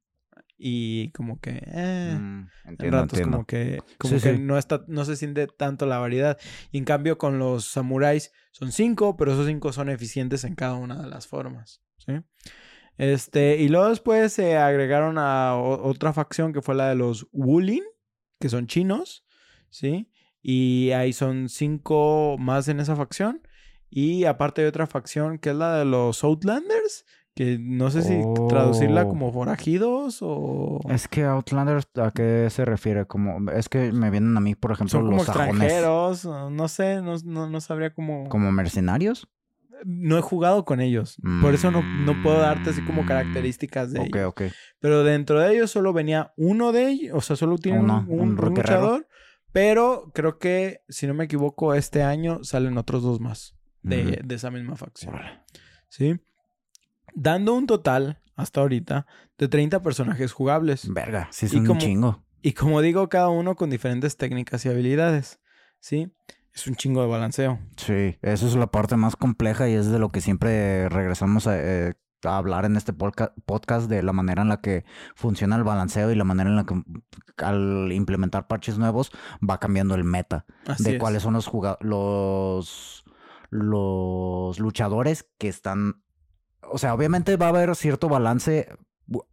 [0.57, 3.37] Y como que, eh, Mm, en entiendo, ratos entiendo.
[3.37, 4.39] como que, como Sí, que sí.
[4.41, 6.39] no está, no se siente tanto la variedad.
[6.71, 10.75] Y en cambio con los samuráis son cinco, pero esos cinco son eficientes en cada
[10.75, 11.81] una de las formas.
[11.97, 12.13] ¿sí?
[12.97, 17.83] Este, y luego después se agregaron a otra facción que fue la de los Wulin,
[18.39, 19.25] que son chinos,
[19.69, 20.09] ¿sí?
[20.41, 23.41] Y ahí son cinco más en esa facción.
[23.89, 28.21] Y aparte hay otra facción que es la de los Outlanders, que no sé si
[28.49, 29.09] traducirla Oh.
[29.09, 30.79] como forajidos o...
[30.89, 33.05] Es que Outlanders, ¿a qué se refiere?
[33.05, 37.01] Como, es que me vienen a mí, por ejemplo, Son como los extranjeros, no sé,
[37.01, 38.27] no, no, no sabría cómo...
[38.29, 39.29] ¿Como mercenarios?
[39.83, 44.03] No he jugado con ellos, por eso no, no puedo darte así como características de
[44.03, 44.27] ellos.
[44.27, 44.41] ok.
[44.79, 48.05] Pero dentro de ellos solo venía uno de ellos, o sea, solo tiene un, Uno,
[48.07, 48.49] un- un un guerrero.
[48.61, 49.07] luchador,
[49.51, 54.35] pero creo que, si no me equivoco, este año salen otros dos más de, de
[54.35, 55.15] esa misma facción.
[55.89, 56.19] ¿Sí?
[57.13, 59.05] Dando un total, hasta ahorita,
[59.37, 60.87] de 30 personajes jugables.
[60.93, 62.23] Verga, sí es Y un como- chingo.
[62.41, 65.39] Y como digo, cada uno con diferentes técnicas y habilidades.
[65.79, 66.11] ¿Sí?
[66.53, 67.59] Es un chingo de balanceo.
[67.77, 71.57] Sí, eso es la parte más compleja y es de lo que siempre regresamos a,
[71.59, 71.93] eh,
[72.23, 76.11] a hablar en este podca- podcast de la manera en la que funciona el balanceo
[76.11, 76.81] y la manera en la que
[77.37, 79.11] al implementar parches nuevos
[79.47, 80.99] va cambiando el meta Así de es.
[80.99, 81.49] cuáles son los
[81.81, 83.03] los
[83.49, 86.01] los luchadores que están
[86.73, 88.69] o sea, obviamente va a haber cierto balance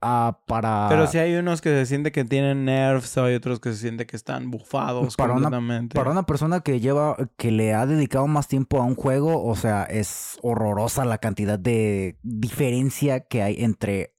[0.03, 3.73] ah, para Pero si hay unos que se siente que tienen nerfs, hay otros que
[3.73, 5.95] se siente que están bufados Para una- completamente.
[5.95, 9.55] Para una persona que lleva, que le ha dedicado más tiempo a un juego, o
[9.57, 14.15] sea, es horrorosa la cantidad de diferencia que hay entre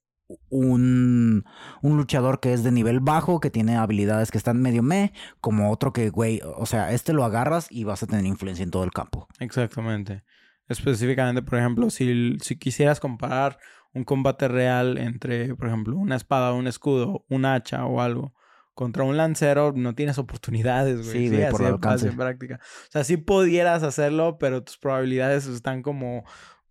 [0.49, 1.43] un,
[1.81, 5.71] un luchador que es de nivel bajo, que tiene habilidades que están medio meh, como
[5.71, 8.83] otro que, güey, o sea, este lo agarras y vas a tener influencia en todo
[8.83, 9.27] el campo.
[9.39, 10.23] Exactamente.
[10.69, 13.57] Específicamente, por ejemplo, si, si quisieras comparar
[13.93, 18.33] un combate real entre, por ejemplo, una espada, un escudo, un hacha o algo
[18.75, 21.27] contra un lancero, no tienes oportunidades, güey.
[21.27, 22.07] Sí, güey, por así de alcance.
[22.07, 22.59] en práctica.
[22.87, 26.23] O sea, sí pudieras hacerlo, pero tus probabilidades están como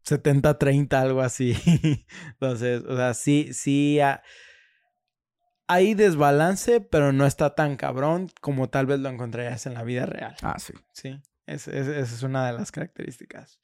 [0.06, 1.54] 70-30, algo así.
[2.40, 3.98] Entonces, o sea, sí, sí.
[5.66, 10.06] hay desbalance, pero no está tan cabrón como tal vez lo encontrarías en la vida
[10.06, 10.34] real.
[10.42, 10.72] Ah, sí.
[10.92, 13.60] Sí, es- es- esa es una de las características.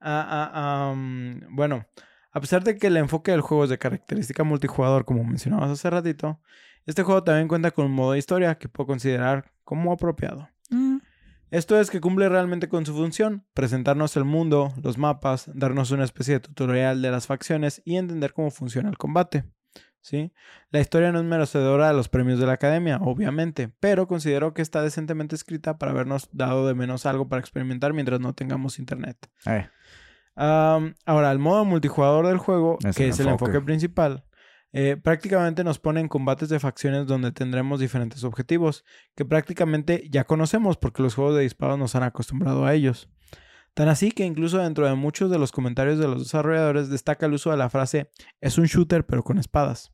[0.00, 1.86] Ah, ah, am, bueno,
[2.32, 5.88] a pesar de que el enfoque del juego es de característica multijugador, como mencionabas hace
[5.88, 6.40] ratito,
[6.84, 10.48] este juego también cuenta con un modo de historia que puedo considerar como apropiado.
[11.50, 16.04] Esto es que cumple realmente con su función, presentarnos el mundo, los mapas, darnos una
[16.04, 19.44] especie de tutorial de las facciones y entender cómo funciona el combate.
[20.00, 20.32] ¿Sí?
[20.70, 24.62] La historia no es merecedora de los premios de la academia, obviamente, pero considero que
[24.62, 29.16] está decentemente escrita para habernos dado de menos algo para experimentar mientras no tengamos internet.
[29.46, 29.68] Eh,
[30.36, 33.52] Ahora, el modo multijugador del juego, Es que el es el enfoque.
[33.52, 34.24] enfoque principal,
[34.72, 38.84] eh, prácticamente nos pone en combates de facciones donde tendremos diferentes objetivos,
[39.14, 43.08] que prácticamente ya conocemos porque los juegos de disparos nos han acostumbrado a ellos.
[43.72, 47.34] Tan así que incluso dentro de muchos de los comentarios de los desarrolladores destaca el
[47.34, 48.10] uso de la frase
[48.40, 49.92] es un shooter pero con espadas.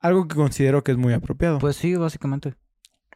[0.00, 1.58] Algo que considero que es muy apropiado.
[1.58, 2.54] pues sí, básicamente.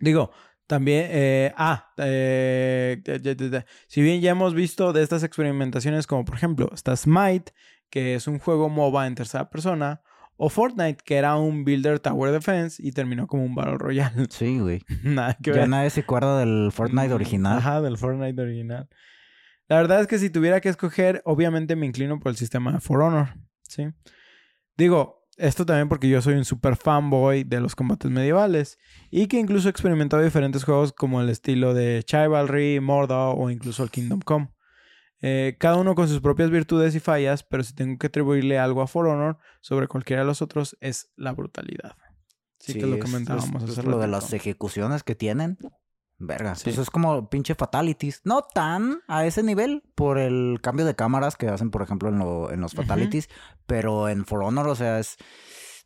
[0.01, 0.31] Digo,
[0.71, 3.67] también, eh, ah, eh, ya- ya- ya- ya.
[3.89, 7.53] si bien ya hemos visto de estas experimentaciones como por ejemplo está Smite,
[7.91, 10.01] que es un juego MOBA en tercera persona,
[10.37, 14.15] o Fortnite, que era un Builder Tower Defense y terminó como un Battle Royale.
[14.31, 14.81] Sí, güey.
[15.03, 15.69] Nada que Ya ver.
[15.69, 17.59] nadie se acuerda del Fortnite original.
[17.59, 18.89] Ajá, del Fortnite original.
[19.69, 22.81] La verdad es que si tuviera que escoger, obviamente me inclino por el sistema de
[22.81, 23.35] For Honor,
[23.69, 23.89] ¿sí?
[24.77, 28.79] Digo, esto también porque yo soy un super fanboy de los combates medievales
[29.11, 33.83] y que incluso he experimentado diferentes juegos como el estilo de Chivalry, Mordor o incluso
[33.83, 34.51] el Kingdom Come.
[35.23, 38.83] Eh, cada uno con sus propias virtudes y fallas, pero si tengo que atribuirle algo
[38.83, 41.97] a For Honor sobre cualquiera de los otros es la brutalidad.
[42.59, 45.59] Sí, que es lo que comentábamos es hace lo de las ejecuciones que tienen.
[46.23, 46.55] Verga.
[46.55, 46.65] Sí.
[46.65, 48.21] Pues es como pinche fatalities.
[48.25, 52.19] No tan a ese nivel por el cambio de cámaras que hacen, por ejemplo, en,
[52.19, 53.29] lo- en los fatalities.
[53.67, 55.17] Pero en For Honor, o sea, es,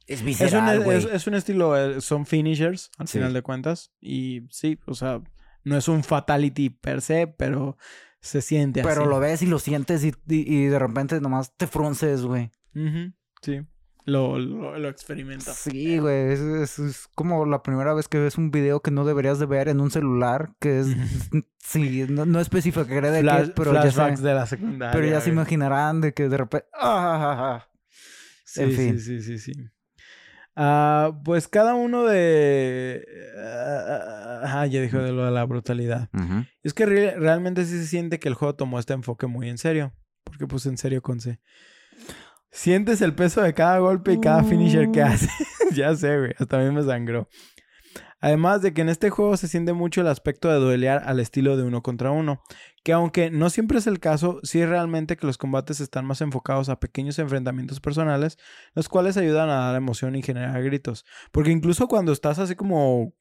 [0.06, 3.18] es Es un, visceral, es, es un estilo, eh, son finishers al Sí.
[3.18, 3.92] final de cuentas.
[4.00, 5.22] Y sí, o sea,
[5.62, 7.76] no es un fatality per se, pero
[8.20, 8.88] se siente así.
[8.88, 12.50] Pero lo ves y lo sientes y, y- y de repente nomás te frunces, güey.
[13.40, 13.60] Sí,
[14.04, 15.56] lo, lo, lo experimentas.
[15.56, 16.32] Sí, güey.
[16.32, 19.46] Es, es- es como la primera vez que ves un video que no deberías de
[19.46, 20.50] ver en un celular.
[20.60, 20.88] Que es...
[21.58, 24.92] sí, no, no especificaré de qué, Flash- es, pero ya, se, de la secundaria.
[24.92, 26.66] pero ya se imaginarán de que de repente...
[26.74, 27.68] ah, ah, ah.
[28.44, 29.00] Sí, en sí, fin.
[29.00, 29.52] sí, sí, sí.
[30.56, 33.04] Ah, pues cada uno de...
[33.44, 36.08] ah, ah, ya dijo de lo de la brutalidad.
[36.62, 39.58] Es que re- realmente sí se siente que el juego tomó este enfoque muy en
[39.58, 39.92] serio.
[40.22, 41.40] Porque puse en serio con C.
[42.56, 45.06] Sientes el peso de cada golpe y cada finisher que Mm.
[45.06, 45.28] hace.
[45.74, 46.32] ya sé, güey.
[46.38, 47.28] Hasta a mí me sangró.
[48.20, 51.56] Además de que en este juego se siente mucho el aspecto de duelear al estilo
[51.58, 52.40] de uno contra uno.
[52.84, 56.20] Que aunque no siempre es el caso, sí es realmente que los combates están más
[56.20, 58.38] enfocados a pequeños enfrentamientos personales,
[58.74, 61.04] los cuales ayudan a dar emoción y generar gritos.
[61.32, 63.12] Porque incluso cuando estás así como,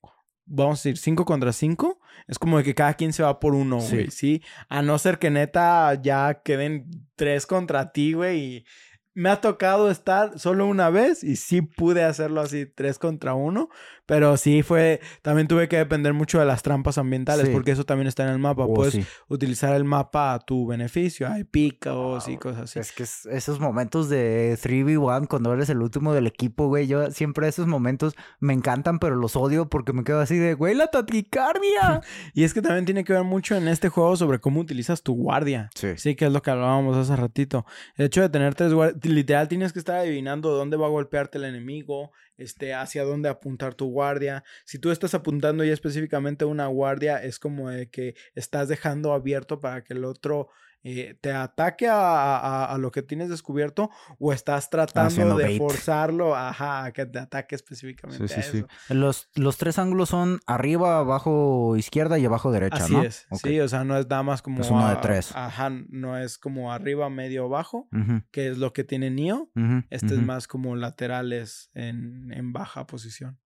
[0.45, 3.55] vamos a decir, 5 contra 5, es como de que cada quien se va por
[3.55, 3.95] uno, Sí.
[3.95, 4.41] güey, sí.
[4.69, 8.65] A no ser que neta ya queden 3 contra ti, güey, y
[9.13, 13.69] me ha tocado estar solo una vez y sí pude hacerlo así 3 contra 1,
[14.05, 17.51] pero sí fue, también tuve que depender mucho de las trampas ambientales, Sí.
[17.53, 18.65] porque eso también está en el mapa.
[18.65, 19.05] Oh, Puedes sí.
[19.29, 22.79] utilizar el mapa a tu beneficio, hay picos y cosas así.
[22.79, 27.11] Es que es- esos momentos de 3v1 cuando eres el último del equipo, güey, yo
[27.11, 30.87] siempre esos momentos me encantan, pero los odio porque me quedo así de, güey, la
[30.87, 32.01] taquicardia.
[32.33, 35.13] Y es que también tiene que ver mucho en este juego sobre cómo utilizas tu
[35.15, 35.69] guardia.
[35.75, 35.89] Sí.
[35.97, 37.65] Sí, que es lo que hablábamos hace ratito.
[37.95, 41.37] El hecho de tener tres guardias, literal tienes que estar adivinando dónde va a golpearte
[41.37, 44.43] el enemigo, este, hacia dónde apuntar tu guardia.
[44.65, 49.59] Si tú estás apuntando ya específicamente una guardia, es como de que estás dejando abierto
[49.59, 50.49] para que el otro
[50.83, 57.05] eh, te ataque a, lo que tienes descubierto o estás tratando de forzarlo a que
[57.05, 58.93] te ataque específicamente sí, sí, Sí.
[58.93, 63.27] Los, los tres ángulos son arriba, abajo, izquierda y abajo, derecha, Así es.
[63.41, 64.61] Sí, o sea, no es nada más como...
[64.61, 65.31] Es uno de tres.
[65.35, 67.87] Ajá, no es como arriba, medio, abajo,
[68.31, 69.49] que es lo que tiene Neo.
[69.89, 73.39] este es más como laterales en, en baja posición.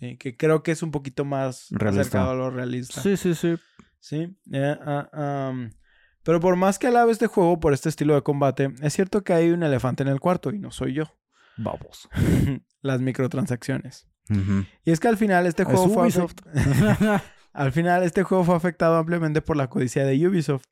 [0.00, 2.00] Sí, que creo que es un poquito más realista.
[2.00, 3.02] acercado a lo realista.
[3.02, 3.56] Sí, sí, sí.
[4.00, 4.34] Sí.
[4.52, 5.52] Eh, ah,
[6.28, 9.32] pero por más que alabe este juego por este estilo de combate, es cierto que
[9.32, 11.04] hay un elefante en el cuarto y no soy yo.
[11.56, 12.06] Vamos.
[12.82, 14.06] Las microtransacciones.
[14.84, 16.10] Y es que al final este juego fue
[17.54, 20.66] al final este juego fue afectado ampliamente por la codicia de Ubisoft.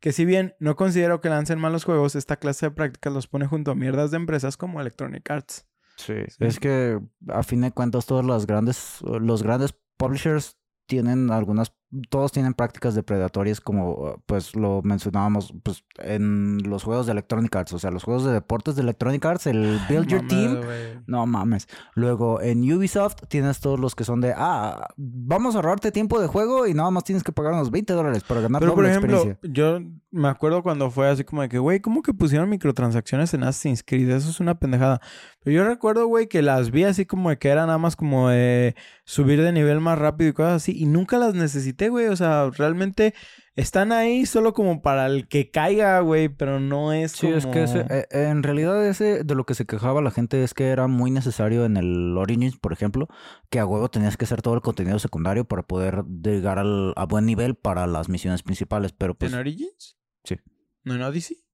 [0.00, 3.46] Que si bien no considero que lancen malos juegos, esta clase de prácticas los pone
[3.46, 5.66] junto a mierdas de empresas como Electronic Arts.
[5.96, 6.98] Sí, es que
[7.28, 11.74] a fin de cuentas todos los grandes, los grandes publishers tienen algunas
[12.10, 17.72] todos tienen prácticas depredatorias como pues lo mencionábamos pues en los juegos de Electronic Arts,
[17.72, 20.60] o sea, los juegos de deportes de Electronic Arts, el Build Your Team,
[21.06, 21.68] no mames.
[21.94, 26.26] Luego en Ubisoft tienes todos los que son de, ah, vamos a ahorrarte tiempo de
[26.26, 29.36] juego y nada más tienes que pagar unos 20 dólares para ganar Pero por ejemplo,
[29.42, 29.80] yo
[30.14, 33.82] me acuerdo cuando fue así como de que, güey, ¿cómo que pusieron microtransacciones en Assassin's
[33.84, 34.08] Creed?
[34.10, 35.00] Eso es una pendejada.
[35.44, 38.30] Pero yo recuerdo, güey, que las vi así como de que era nada más como
[38.30, 38.74] de
[39.04, 42.06] subir de nivel más rápido y cosas así y nunca las necesité güey.
[42.06, 43.14] O sea, realmente
[43.56, 47.64] están ahí solo como para el que caiga, güey, pero no es sí, es que
[47.64, 51.10] eh, en realidad ese de lo que se quejaba la gente es que era muy
[51.10, 53.06] necesario en el Origins, por ejemplo,
[53.50, 57.04] que a huevo tenías que hacer todo el contenido secundario para poder llegar al, a
[57.04, 59.32] buen nivel para las misiones principales, pero pues...
[59.32, 59.98] ¿En Origins?
[60.24, 60.36] Sí.
[60.82, 61.44] ¿No en Odyssey?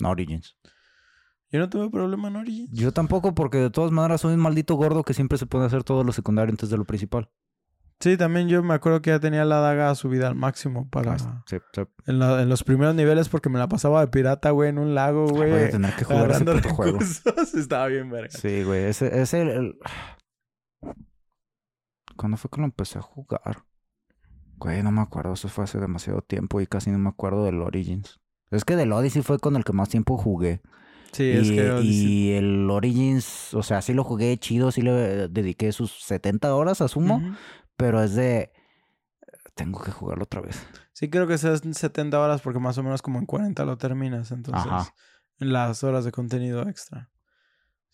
[0.00, 0.56] No, Origins.
[1.52, 2.70] Yo no tuve problema en Origins.
[2.72, 5.82] Yo tampoco, porque de todas maneras soy un maldito gordo que siempre se puede hacer
[5.82, 7.28] todo lo secundario antes de lo principal.
[7.98, 11.18] Sí, también yo me acuerdo que ya tenía la daga subida al máximo para...
[11.18, 11.82] Sí, sí.
[12.06, 15.50] En, los primeros niveles porque me la pasaba de pirata, güey, en un lago, güey.
[15.50, 16.98] Voy a tener que jugar ese puto juego.
[17.54, 18.30] Estaba bien verga.
[18.30, 18.84] Sí, güey.
[18.84, 19.78] Ese, ese el,
[22.16, 23.64] ¿Cuándo fue que lo empecé a jugar?
[24.56, 25.34] Güey, no me acuerdo.
[25.34, 28.18] Eso fue hace demasiado tiempo y casi no me acuerdo del Origins.
[28.50, 30.62] Es que del Odyssey fue con el que más tiempo jugué.
[31.12, 35.72] Sí, es que Y el Origins, o sea, sí lo jugué chido, sí le dediqué
[35.72, 37.22] sus 70 horas, asumo.
[37.76, 38.52] Pero es de.
[39.54, 40.66] Tengo que jugarlo otra vez.
[40.92, 44.30] Sí, creo que sean 70 horas porque más o menos como en 40 lo terminas.
[44.30, 44.92] Entonces,
[45.38, 47.10] en las horas de contenido extra.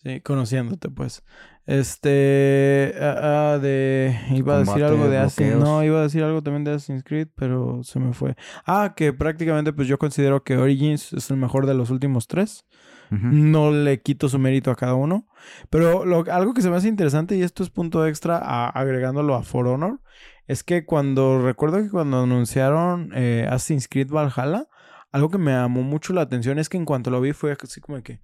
[0.03, 1.25] Sí, conociéndote, pues.
[1.65, 2.95] Este.
[3.01, 4.17] Ah, ah, de.
[4.31, 7.29] Iba a decir algo de Assassin's No, iba a decir algo también de Assassin's Creed,
[7.35, 8.37] pero se me fue.
[8.67, 12.65] Ah, que prácticamente, pues yo considero que Origins es el mejor de los últimos tres.
[13.11, 15.27] No le quito su mérito a cada uno.
[15.71, 19.43] Pero lo, algo que se me hace interesante, y esto es punto extra agregándolo a
[19.43, 20.01] For Honor,
[20.47, 24.69] es que cuando recuerdo que cuando anunciaron eh, Assassin's Creed Valhalla,
[25.13, 27.81] algo que me llamó mucho la atención es que en cuanto lo vi fue así
[27.81, 28.21] como de que.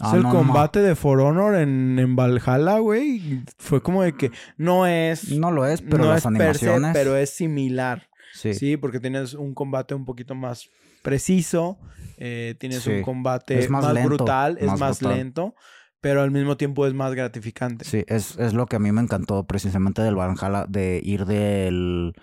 [0.00, 3.42] Ah, el combate de For Honor en, en Valhalla, güey.
[3.58, 5.32] Fue como de que no es.
[5.32, 6.92] No lo es, pero las animaciones.
[6.92, 8.08] pero es similar.
[8.32, 8.54] Sí.
[8.54, 10.68] sí, porque tienes un combate un poquito más
[11.08, 11.78] preciso.
[12.18, 15.54] Eh, tienes un combate más, brutal, es más, lento,
[16.00, 17.84] pero al mismo tiempo es más gratificante.
[17.84, 22.14] Sí, es, es lo que a mí me encantó precisamente del Valhalla, de ir del...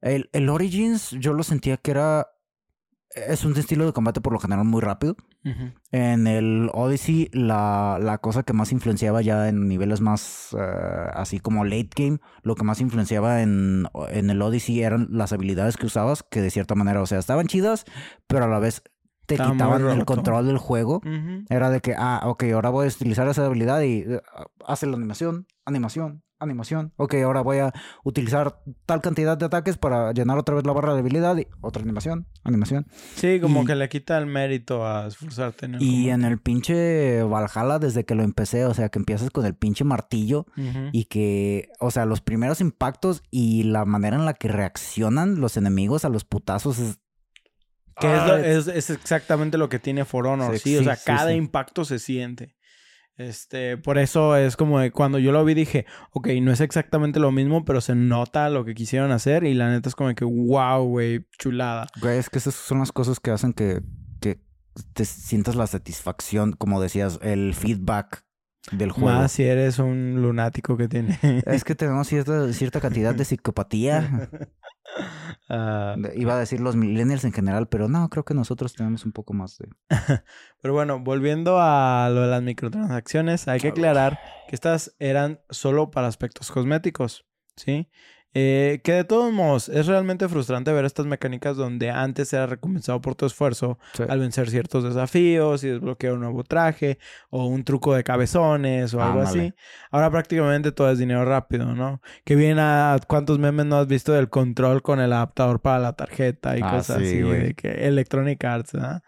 [0.00, 2.28] El, el Origins yo lo sentía que era
[3.26, 5.16] es un estilo de combate por lo general muy rápido.
[5.92, 11.40] En el Odyssey, la, la, cosa que más influenciaba ya en niveles más eh, así
[11.40, 15.86] como late game, lo que más influenciaba en, en el Odyssey eran las habilidades que
[15.86, 17.86] usabas, que de cierta manera, o sea, estaban chidas,
[18.26, 18.82] pero a la vez
[19.28, 21.02] te quitaban el control del juego.
[21.50, 24.20] Era de que, ah, ok, ahora voy a utilizar esa habilidad y uh,
[24.66, 26.92] hace la animación, animación, animación.
[26.96, 27.72] Ok, ahora voy a
[28.04, 31.82] utilizar tal cantidad de ataques para llenar otra vez la barra de habilidad y otra
[31.82, 32.86] animación, animación.
[33.14, 37.22] Sí, como que le quita el mérito a esforzarte en el Y en el pinche
[37.22, 40.46] Valhalla, desde que lo empecé, o sea, que empiezas con el pinche martillo
[40.92, 45.56] y que, o sea, los primeros impactos y la manera en la que reaccionan los
[45.56, 46.98] enemigos a los putazos es
[48.00, 51.84] que ah, es, es, exactamente lo que tiene For Honor, sí, o sea, cada impacto
[51.84, 52.54] se siente.
[53.18, 57.18] Este, por eso es como de, cuando yo lo vi dije, ok, no es exactamente
[57.18, 60.24] lo mismo, pero se nota lo que quisieron hacer y la neta es como que,
[60.24, 61.88] wow, güey, chulada.
[62.00, 63.82] Güey, es que esas son las cosas que hacen que,
[64.20, 64.40] que
[64.92, 68.24] te sientas la satisfacción, como decías, el feedback
[68.72, 69.18] del juego.
[69.18, 71.18] Más si eres un lunático que tiene.
[71.46, 74.30] Es que tenemos cierta, cierta cantidad de psicopatía.
[75.50, 79.12] Ah, Iba a decir los millennials en general, pero no, creo que nosotros tenemos un
[79.12, 79.68] poco más de...
[80.60, 85.90] Pero bueno, volviendo a lo de las microtransacciones, hay que aclarar que estas eran solo
[85.90, 87.88] para aspectos cosméticos, ¿sí?
[88.34, 93.00] Eh, que de todos modos es realmente frustrante ver estas mecánicas donde antes era recompensado
[93.00, 96.98] por tu esfuerzo al vencer ciertos desafíos y desbloquear un nuevo traje
[97.30, 99.54] o un truco de cabezones o algo así.
[99.90, 102.02] Ahora prácticamente todo es dinero rápido, ¿no?
[102.24, 105.94] Que bien a cuántos memes no has visto del control con el adaptador para la
[105.94, 109.02] tarjeta y Ah, cosas sí, así de que Electronic Arts, ¿verdad?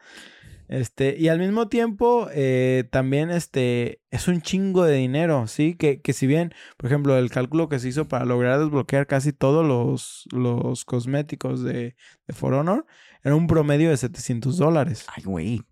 [0.71, 5.75] Este, y al mismo tiempo, eh, también este, es un chingo de dinero, ¿sí?
[5.75, 9.33] Que, que si bien, por ejemplo, el cálculo que se hizo para lograr desbloquear casi
[9.33, 11.97] todos los, los cosméticos de,
[12.29, 12.87] de For Honor,
[13.25, 15.07] era un promedio de 700 dólares.
[15.09, 15.63] Ay, güey.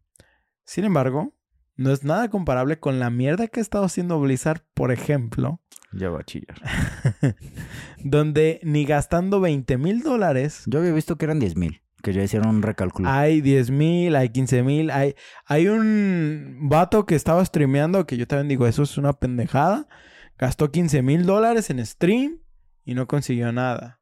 [0.65, 1.33] Sin embargo,
[1.77, 5.61] no es nada comparable con la mierda que ha estado haciendo Blizzard, por ejemplo,
[5.93, 6.61] Ya va a chillar.
[8.03, 12.23] donde ni gastando 20 mil dólares Yo había visto que eran 10 mil, que ya
[12.23, 13.09] hicieron un recálculo.
[13.09, 15.15] Hay 10 mil, hay 15 mil, hay,
[15.47, 19.89] hay un vato que estaba streameando que yo también digo, eso es una pendejada.
[20.39, 22.41] Gastó 15 mil dólares en stream
[22.85, 24.01] y no consiguió nada.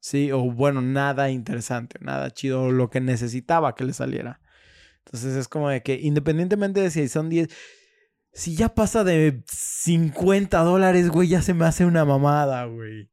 [0.00, 4.40] Sí, o bueno, nada interesante, nada chido, lo que necesitaba que le saliera.
[5.04, 7.48] Entonces es como de que independientemente de si son 10,
[8.32, 13.10] si ya pasa de 50 dólares, güey, ya se me hace una mamada, güey.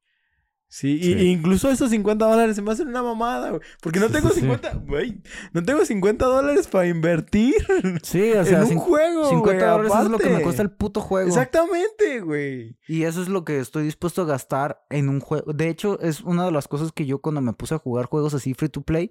[0.79, 1.11] Sí, y- Sí.
[1.13, 3.61] y incluso esos 50 dólares se me hacen una mamada, güey.
[3.81, 4.41] Porque no tengo Sí.
[4.41, 7.55] 50, güey, no tengo 50 dólares para invertir
[8.03, 10.69] Sí, o sea, en un juego, 50 güey, dólares es lo que me cuesta el
[10.69, 11.27] puto juego.
[11.29, 12.77] Exactamente, güey.
[12.87, 15.51] Y eso es lo que estoy dispuesto a gastar en un juego.
[15.51, 18.35] De hecho, es una de las cosas que yo cuando me puse a jugar juegos
[18.35, 19.09] así free to play,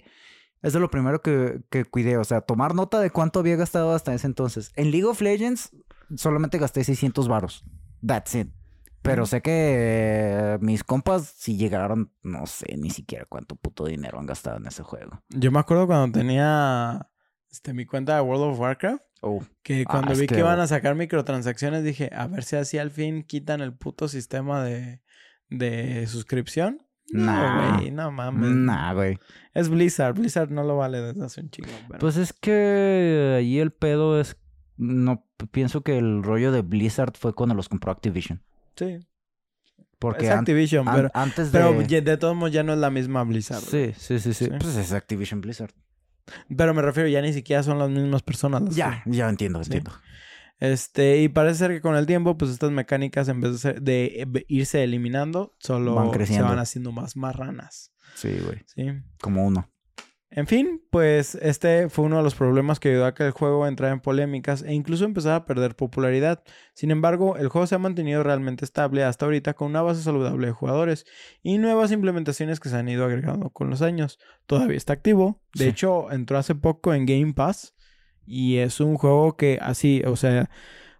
[0.62, 2.16] es de lo primero que, que cuidé.
[2.16, 4.70] O sea, tomar nota de cuánto había gastado hasta ese entonces.
[4.76, 5.70] En League of Legends
[6.14, 7.64] solamente gasté 600 varos.
[8.06, 8.48] That's it.
[9.06, 14.26] Pero sé que mis compas si llegaron, no sé ni siquiera cuánto puto dinero han
[14.26, 15.22] gastado en ese juego.
[15.30, 17.08] Yo me acuerdo cuando tenía
[17.50, 19.02] este, mi cuenta de World of Warcraft.
[19.22, 22.56] Oh, Que Ah, cuando vi que, que- iban a sacar microtransacciones dije, a ver si
[22.56, 25.00] así al fin quitan el puto sistema de,
[25.48, 26.82] de suscripción.
[27.12, 28.50] No, güey, no mames.
[28.50, 29.16] nah, güey.
[29.54, 30.14] Es Blizzard.
[30.18, 31.70] Blizzard no lo vale desde hace un chingo.
[31.86, 34.36] pero- Pues es que ahí el pedo es.
[34.76, 38.42] No pienso que el rollo de Blizzard fue cuando los compró Activision.
[38.76, 38.98] Sí.
[39.98, 41.58] Porque es Activision, an- pero, antes de.
[41.58, 41.72] pero
[42.02, 43.62] de todos modos ya no es la misma Blizzard.
[43.62, 44.50] Sí, sí, sí, sí, Sí.
[44.50, 45.72] Pues es Activision Blizzard.
[46.54, 48.62] Pero me refiero, ya ni siquiera son las mismas personas.
[48.62, 49.68] las Ya, ya entiendo, Sí.
[49.72, 49.92] entiendo.
[50.58, 53.82] Este, y parece ser que con el tiempo, pues estas mecánicas, en vez de, ser-
[53.82, 56.48] de irse eliminando, solo Van se creciendo.
[56.48, 57.92] van haciendo más marranas.
[58.14, 58.62] Sí, güey.
[58.66, 58.86] ¿sí?
[59.20, 59.70] Como uno.
[60.28, 63.66] En fin, pues este fue uno de los problemas que ayudó a que el juego
[63.66, 66.42] entrara en polémicas e incluso empezara a perder popularidad.
[66.74, 70.48] Sin embargo, el juego se ha mantenido realmente estable hasta ahorita con una base saludable
[70.48, 71.06] de jugadores
[71.42, 74.18] y nuevas implementaciones que se han ido agregando con los años.
[74.46, 75.40] Todavía está activo.
[75.54, 75.70] De Sí.
[75.70, 77.74] hecho, entró hace poco en Game Pass
[78.26, 80.50] y es un juego que así, o sea,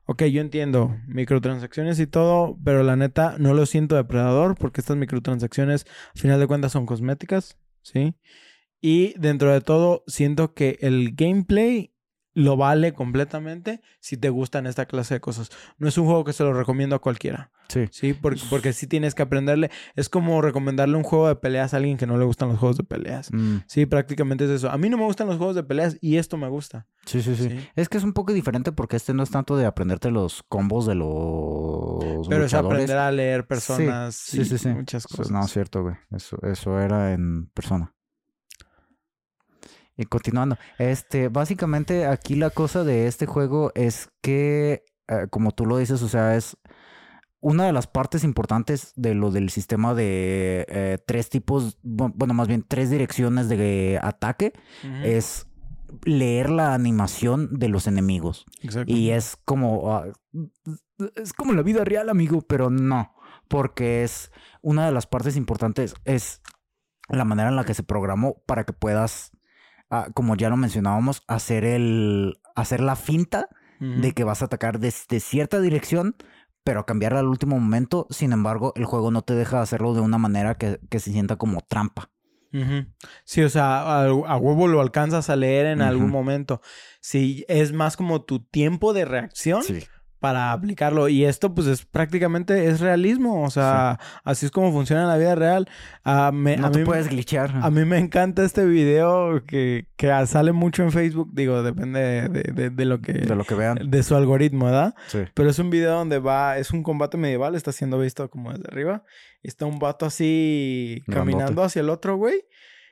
[0.07, 4.97] ok, yo entiendo microtransacciones y todo, pero la neta no lo siento depredador porque estas
[4.97, 8.15] microtransacciones, al final de cuentas, son cosméticas, ¿sí?
[8.81, 11.93] Y dentro de todo, siento que el gameplay
[12.35, 15.49] lo vale completamente si te gustan esta clase de cosas.
[15.79, 17.87] No es un juego que se lo recomiendo a cualquiera, Sí.
[17.91, 18.13] ¿sí?
[18.13, 19.71] Porque, porque sí tienes que aprenderle.
[19.95, 22.77] Es como recomendarle un juego de peleas a alguien que no le gustan los juegos
[22.77, 23.33] de peleas.
[23.33, 24.69] Mm, Sí, prácticamente es eso.
[24.71, 26.87] A mí no me gustan los juegos de peleas y esto me gusta.
[27.07, 27.69] sí, sí, sí, Sí.
[27.75, 30.85] Es que es un poco diferente porque este no es tanto de aprenderte los combos
[30.85, 34.69] de los Pero es aprender a leer personas Sí, y sí, sí.
[34.69, 35.31] muchas cosas.
[35.31, 35.95] No, es cierto, güey.
[36.11, 37.95] Eso, eso era en persona.
[39.97, 40.57] Y continuando.
[40.79, 46.03] Este, básicamente aquí la cosa de este juego es que, eh, como tú lo dices,
[46.03, 46.57] o sea, es
[47.41, 52.35] una de las partes importantes de lo del sistema de eh, tres tipos, bu- bueno,
[52.35, 54.53] más bien tres direcciones de ataque,
[55.05, 55.47] es
[56.05, 58.45] leer la animación de los enemigos.
[58.63, 58.93] Exacto.
[58.93, 59.95] Y es como.
[59.95, 60.07] ah,
[61.15, 63.13] es como la vida real, amigo, pero no.
[63.49, 64.33] Porque es
[64.63, 65.95] una de las partes importantes.
[66.05, 66.43] Es
[67.09, 69.31] la manera en la que se programó para que puedas,
[69.91, 72.39] ah, como ya lo mencionábamos, hacer el.
[72.55, 76.17] hacer la finta de que vas a atacar desde cierta dirección,
[76.65, 78.07] pero cambiarla al último momento.
[78.09, 81.37] Sin embargo, el juego no te deja hacerlo de una manera que, que se sienta
[81.37, 82.11] como trampa.
[83.25, 86.63] Sí, o sea, a, a huevo lo alcanzas a leer en algún momento.
[87.01, 89.63] Sí, es más como tu tiempo de reacción
[90.19, 91.09] para aplicarlo.
[91.09, 93.43] Y esto, pues, es prácticamente es realismo.
[93.45, 95.69] O sea, así es como funciona en la vida real.
[96.33, 97.53] Me- No a te mí- puedes glitchar.
[97.63, 101.31] A mí me encanta este video que, que sale mucho en Facebook.
[101.35, 103.13] Digo, depende de, de- de- de lo que...
[103.13, 103.79] de lo que vean.
[103.91, 104.95] de su algoritmo, ¿verdad?
[105.09, 105.21] Sí.
[105.35, 106.59] Pero es un video donde va...
[106.59, 107.55] Es un combate medieval.
[107.55, 109.05] Está siendo visto como desde arriba.
[109.43, 111.03] Y está un vato así...
[111.07, 111.33] Grandote.
[111.33, 112.45] Caminando hacia el otro, güey.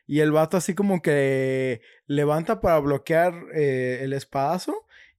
[0.06, 4.74] Y el vato así como que levanta para bloquear eh, el espadazo.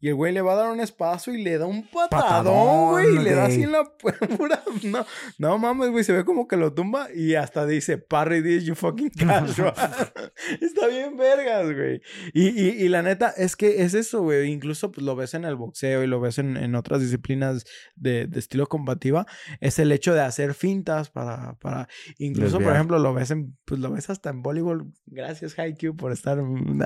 [0.05, 3.15] Y el güey le va a dar un espadazo y le da un patadón, güey.
[3.15, 4.61] Y le da así en la pu- pura...
[4.83, 5.03] No,
[5.39, 6.03] no mames, güey.
[6.03, 9.73] Se ve como que lo tumba y hasta dice, parry this, you fucking casual.
[10.61, 12.01] Está bien vergas, güey.
[12.35, 14.51] Y, y, y la neta, es que es eso, güey.
[14.51, 18.27] Incluso pues, lo ves en el boxeo y lo ves en, en otras disciplinas de,
[18.27, 19.25] de estilo combativa.
[19.59, 21.55] Es el hecho de hacer fintas para...
[21.55, 21.87] para...
[22.19, 23.57] Incluso, por ejemplo, lo ves en...
[23.65, 24.85] Pues lo ves hasta en voleibol.
[25.07, 26.37] Gracias, Haikyuu, por estar...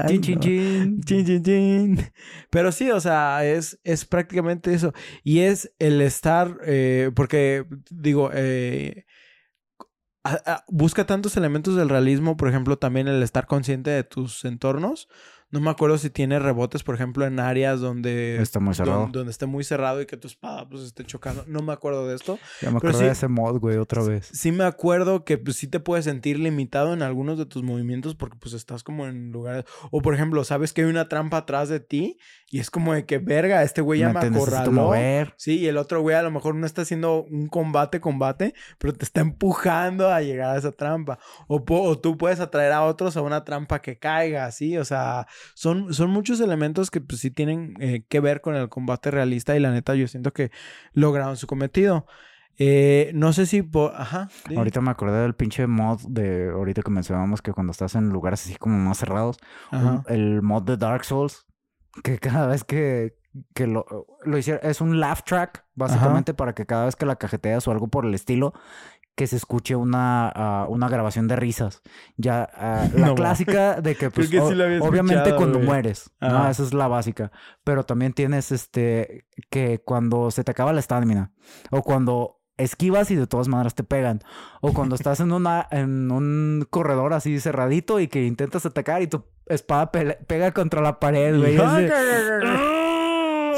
[0.08, 1.02] Chin, chin, chin.
[1.04, 2.12] Chin, chin, chin.
[2.50, 3.09] Pero sí, o sea,
[3.44, 4.94] es, es prácticamente eso.
[5.24, 9.06] Y es el estar, eh, porque digo, eh,
[10.24, 14.44] a- a- busca tantos elementos del realismo, por ejemplo, también el estar consciente de tus
[14.46, 15.08] entornos.
[15.52, 18.40] No me acuerdo si tiene rebotes, por ejemplo, en áreas donde...
[18.40, 19.00] Está muy cerrado.
[19.00, 21.44] Donde, donde esté muy cerrado y que tu espada pues esté chocando.
[21.48, 22.38] No me acuerdo de esto.
[22.62, 24.30] Ya me sí- de ese mod, güey, otra vez.
[24.32, 28.14] Sí me acuerdo que pues sí te puedes sentir limitado en algunos de tus movimientos
[28.14, 29.66] porque pues estás como en lugares...
[29.90, 32.20] O por ejemplo, sabes que hay una trampa atrás de ti
[32.52, 34.88] y es como de que, verga, este güey ya me, acorraló.
[35.38, 38.94] Sí, y el otro güey a lo mejor no está haciendo un combate, combate, pero
[38.94, 41.20] te está empujando a llegar a esa trampa.
[41.48, 44.78] O, tú puedes atraer a otros a una trampa que caiga, ¿sí?
[44.78, 48.68] O sea, son, son muchos elementos que pues sí tienen eh, que ver con el
[48.70, 50.52] combate realista y la neta yo siento que
[50.94, 52.08] lograron su cometido.
[52.58, 53.62] Eh, no sé si...
[53.62, 54.28] po- Ajá.
[54.58, 58.44] Ahorita me acordé del pinche mod de ahorita que mencionamos que cuando estás en lugares
[58.46, 59.38] así como más cerrados,
[59.72, 61.46] un- el mod de Dark Souls,
[62.04, 63.16] que cada vez que,
[63.54, 63.86] que lo,
[64.24, 67.72] lo hicieron, es un laugh track, básicamente para que cada vez que la cajeteas o
[67.72, 68.54] algo por el estilo,
[69.16, 71.82] que se escuche una, ah, una grabación de risas.
[72.16, 75.60] Ya, ah, la No, clásica de que, pues, que sí o- lo había obviamente cuando
[75.60, 76.50] mueres, ¿no?
[76.50, 77.32] Esa es la básica.
[77.66, 81.34] Pero también tienes, este, que cuando se te acaba la estamina,
[81.70, 84.22] o cuando esquivas y de todas maneras te pegan.
[84.62, 89.08] O cuando estás en una en un corredor así cerradito y que intentas atacar y
[89.08, 91.58] tu espada pega contra la pared, güey.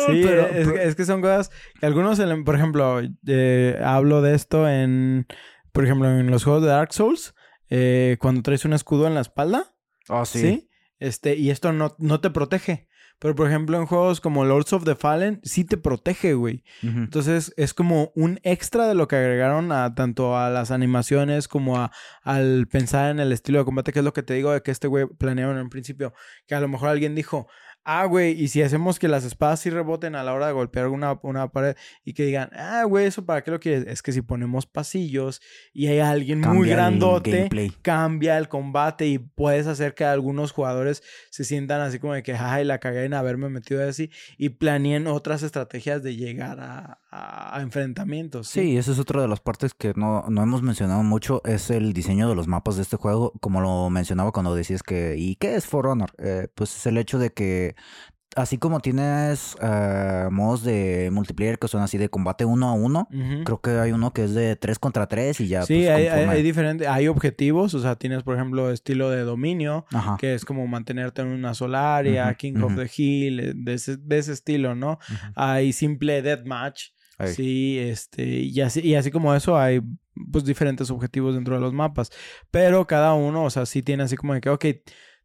[0.07, 4.67] Sí, Pero- es, es que son cosas que algunos, por ejemplo, eh, hablo de esto
[4.67, 5.27] en,
[5.71, 7.35] por ejemplo, en los juegos de Dark Souls,
[7.69, 9.75] eh, cuando traes un escudo en la espalda,
[10.09, 10.39] Oh, ¿sí?
[10.39, 10.69] sí.
[10.99, 12.87] Este, y esto no, no te protege.
[13.21, 16.63] Pero, por ejemplo, en juegos como Lords of the Fallen, sí te protege, güey.
[16.81, 21.77] Entonces, es como un extra de lo que agregaron a tanto a las animaciones como
[21.77, 21.91] a,
[22.23, 24.71] al pensar en el estilo de combate, que es lo que te digo de que
[24.71, 26.15] este güey planearon en principio.
[26.47, 27.47] Que a lo mejor alguien dijo,
[27.83, 30.87] ah, güey, y si hacemos que las espadas sí reboten a la hora de golpear
[30.87, 31.75] una, una pared
[32.05, 33.85] y que digan, ah, güey, ¿eso para qué lo quieres?
[33.87, 35.41] Es que si ponemos pasillos
[35.73, 37.49] y hay alguien muy Cambia grandote,
[37.81, 42.33] cambia el combate y puedes hacer que algunos jugadores se sientan así como de que,
[42.33, 47.57] ay, la cagué en haberme metido así y planeen otras estrategias de llegar a, a-
[47.57, 48.47] a enfrentamientos.
[48.47, 51.93] Sí, esa es otra de las partes que no, no hemos mencionado mucho, es el
[51.93, 55.55] diseño de los mapas de este juego, como lo mencionaba cuando decías que, ¿y qué
[55.55, 56.11] es For Honor?
[56.17, 57.75] Eh, pues es el hecho de que,
[58.37, 63.09] así como tienes eh, modos de multiplayer que son así de combate uno a uno,
[63.43, 65.63] creo que hay uno que es de 3 contra 3 y ya.
[65.63, 69.09] Sí, pues, hay, hay, conforme- hay diferentes, hay objetivos, o sea, tienes, por ejemplo, estilo
[69.09, 70.15] de dominio, Ajá.
[70.17, 73.97] que es como mantenerte en una sola área, King of the Hill, eh, de ese,
[73.97, 74.97] de ese estilo, ¿no?
[75.35, 76.91] Hay simple deathmatch,
[77.21, 77.35] Ahí.
[77.35, 79.81] sí, este, y así, y así como eso hay,
[80.31, 82.11] pues, diferentes objetivos dentro de los mapas,
[82.51, 84.65] pero cada uno, o sea, sí tiene así como de que, ok,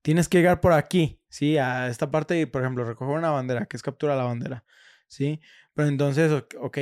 [0.02, 3.76] tienes que llegar por aquí, sí, a esta parte por ejemplo, recoger una bandera, que
[3.76, 4.64] es captura la bandera,
[5.08, 5.40] sí,
[5.74, 6.78] pero entonces, ok,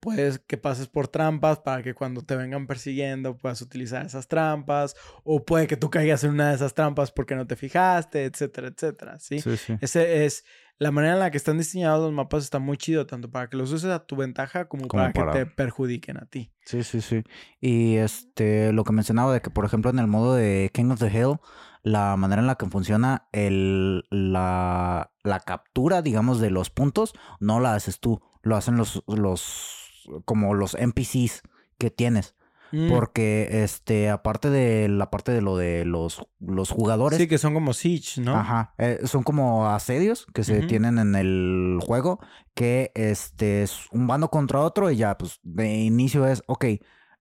[0.00, 4.94] puedes que pases por trampas para que cuando te vengan persiguiendo puedas utilizar esas trampas,
[5.24, 8.68] o puede que tú caigas en una de esas trampas porque no te fijaste, etcétera,
[8.68, 9.40] etcétera, sí.
[9.40, 9.76] Sí, sí.
[9.80, 10.44] Ese es
[10.78, 13.56] la manera en la que están diseñados los mapas está muy chido, tanto para que
[13.56, 16.52] los uses a tu ventaja como, Como para, para- que te perjudiquen a ti.
[16.64, 17.24] Sí, sí, sí.
[17.60, 21.00] Y este, lo que mencionaba de que, por ejemplo, en el modo de King of
[21.00, 21.38] the Hill,
[21.82, 27.58] la manera en la que funciona el, la, la captura, digamos, de los puntos, no
[27.58, 29.77] la haces tú, lo hacen los, los,
[30.24, 31.42] como los NPCs
[31.78, 32.34] que tienes.
[32.70, 32.90] Mm.
[32.90, 37.54] Porque, este, aparte de la parte de lo de los, los jugadores, Sí, que son
[37.54, 38.36] como Siege, ¿no?
[38.36, 38.74] Ajá.
[38.76, 42.20] eh, son como asedios que se tienen en el juego.
[42.54, 44.90] Que este es un bando contra otro.
[44.90, 46.64] Y ya, pues, de inicio es, ok.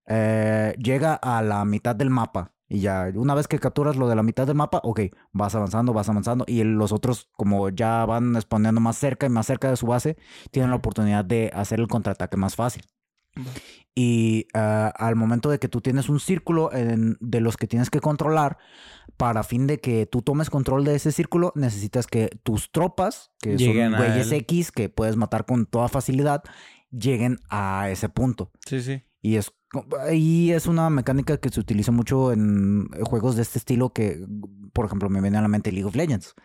[0.08, 2.52] eh, llega a la mitad del mapa.
[2.70, 5.94] Y ya, una vez que capturas lo de la mitad del mapa, ok, vas avanzando,
[5.94, 6.44] vas avanzando.
[6.48, 10.18] Y los otros, como ya van exponiendo más cerca y más cerca de su base,
[10.52, 12.84] tienen la oportunidad de hacer el contraataque más fácil.
[13.96, 18.00] Y ah, al momento de que tú tienes un círculo de los que tienes que
[18.00, 18.58] controlar,
[19.16, 23.58] para fin de que tú tomes control de ese círculo, necesitas que tus tropas, que
[23.58, 26.44] son güeyes X, que puedes matar con toda facilidad,
[26.92, 28.52] lleguen a ese punto.
[28.66, 29.04] Sí, sí.
[29.22, 29.52] Y es,
[30.14, 34.26] y es una mecánica que se utiliza mucho en juegos de este estilo que,
[34.74, 36.36] por ejemplo, me viene a la mente League of Legends.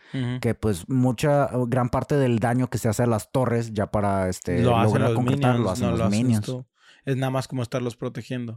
[0.41, 4.29] Que pues mucha, gran parte del daño que se hace a las torres ya para
[4.29, 6.65] este, lograr concretar lo hacen los minions
[7.05, 8.55] es nada más como estarlos protegiendo.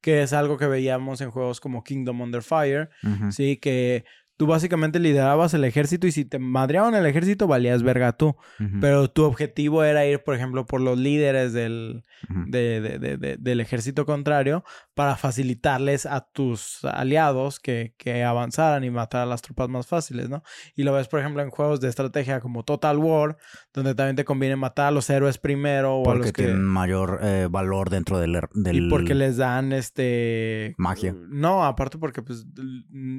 [0.00, 2.90] Que es algo que veíamos en juegos como Kingdom Under Fire,
[3.30, 4.04] sí, que
[4.40, 8.36] tú básicamente liderabas el ejército y si te madreaban el ejército valías verga tú.
[8.80, 12.04] Pero tu objetivo era ir, por ejemplo, por los líderes del,
[12.46, 14.64] del ejército contrario
[14.94, 20.30] para facilitarles a tus aliados que, que, avanzaran y matar a las tropas más fáciles,
[20.30, 20.42] ¿no?
[20.74, 23.36] Y lo ves, por ejemplo, en juegos de estrategia como Total War,
[23.74, 26.42] donde también te conviene matar a los héroes primero o porque a los que...
[26.44, 28.76] tienen mayor eh, valor dentro del, del...
[28.76, 30.74] Y porque les dan este...
[30.78, 31.14] Magia.
[31.28, 32.46] No, aparte porque pues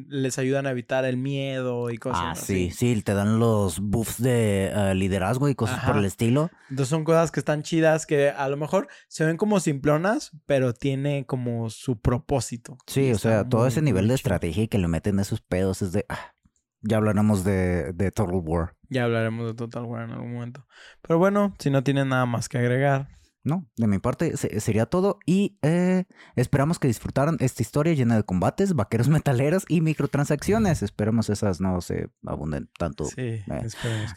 [0.10, 4.22] les ayudan a evitar el miedo y cosas ah, sí, sí, te dan los buffs
[4.22, 6.50] de eh, liderazgo y cosas por el estilo.
[6.70, 10.74] Entonces son cosas que están chidas que a lo mejor se ven como simplonas, pero
[10.74, 12.78] tiene como su propósito.
[12.88, 16.06] Sí, o sea, todo ese nivel de estrategia que le meten esos pedos es de...
[16.10, 16.34] Ah,
[16.82, 18.76] ya hablaremos de, de Total War.
[18.90, 20.66] Ya hablaremos de Total War en algún momento.
[21.02, 23.08] Pero bueno, si no tienen nada más que agregar,
[23.44, 26.04] no, de mi parte sería todo y eh,
[26.36, 30.84] esperamos que disfrutaran esta historia llena de combates, vaqueros metaleros y microtransacciones.
[30.84, 33.06] Esperemos esas no se abunden tanto.
[33.06, 33.68] Sí, eh.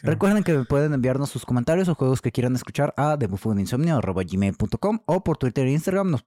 [0.03, 5.37] Recuerden que pueden enviarnos sus comentarios o juegos que quieran escuchar a gmail.com o por
[5.37, 6.23] Twitter e Instagram nos,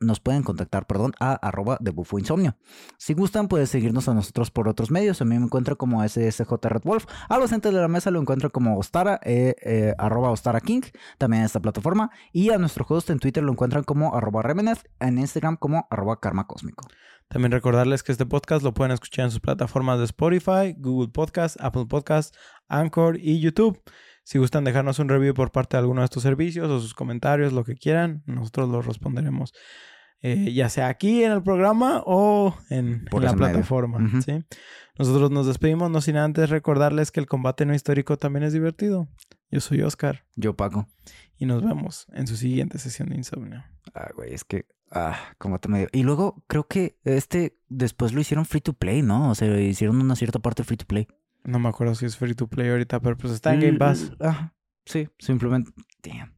[0.00, 2.56] nos pueden contactar perdón, a arroba debufoinsomnio.
[2.96, 5.20] Si gustan pueden seguirnos a nosotros por otros medios.
[5.20, 7.06] A mí me encuentro como SSJ Red Wolf.
[7.28, 10.82] A los entes de la mesa lo encuentro como Ostara, eh, arroba Ostara King,
[11.18, 12.10] también en esta plataforma.
[12.36, 16.20] Y a nuestro host en Twitter lo encuentran como arroba Remenez, en Instagram como arroba
[16.20, 16.86] Karma Cósmico.
[17.28, 21.56] También recordarles que este podcast lo pueden escuchar en sus plataformas de Spotify, Google Podcast,
[21.60, 22.36] Apple Podcast,
[22.68, 23.80] Anchor y YouTube.
[24.22, 27.54] Si gustan dejarnos un review por parte de alguno de estos servicios o sus comentarios,
[27.54, 29.54] lo que quieran, nosotros los responderemos.
[30.20, 33.98] Eh, ya sea aquí en el programa o en, la plataforma.
[34.98, 39.08] Nosotros nos despedimos, no sin antes recordarles que el combate no histórico también es divertido.
[39.50, 40.24] Yo soy Oscar.
[40.34, 40.88] Yo Paco.
[41.38, 43.64] Y nos vemos en su siguiente sesión de insomnio.
[43.94, 44.66] Ah, güey, es que.
[44.90, 45.88] Ah, como te medio.
[45.92, 49.30] Y luego creo que este después lo hicieron free to play, ¿no?
[49.30, 51.08] O sea, hicieron una cierta parte free to play.
[51.44, 54.12] No me acuerdo si es free to play ahorita, pero pues está en Game Pass.
[54.20, 54.52] Ah,
[54.84, 55.72] sí, simplemente.
[56.02, 56.35] Damn.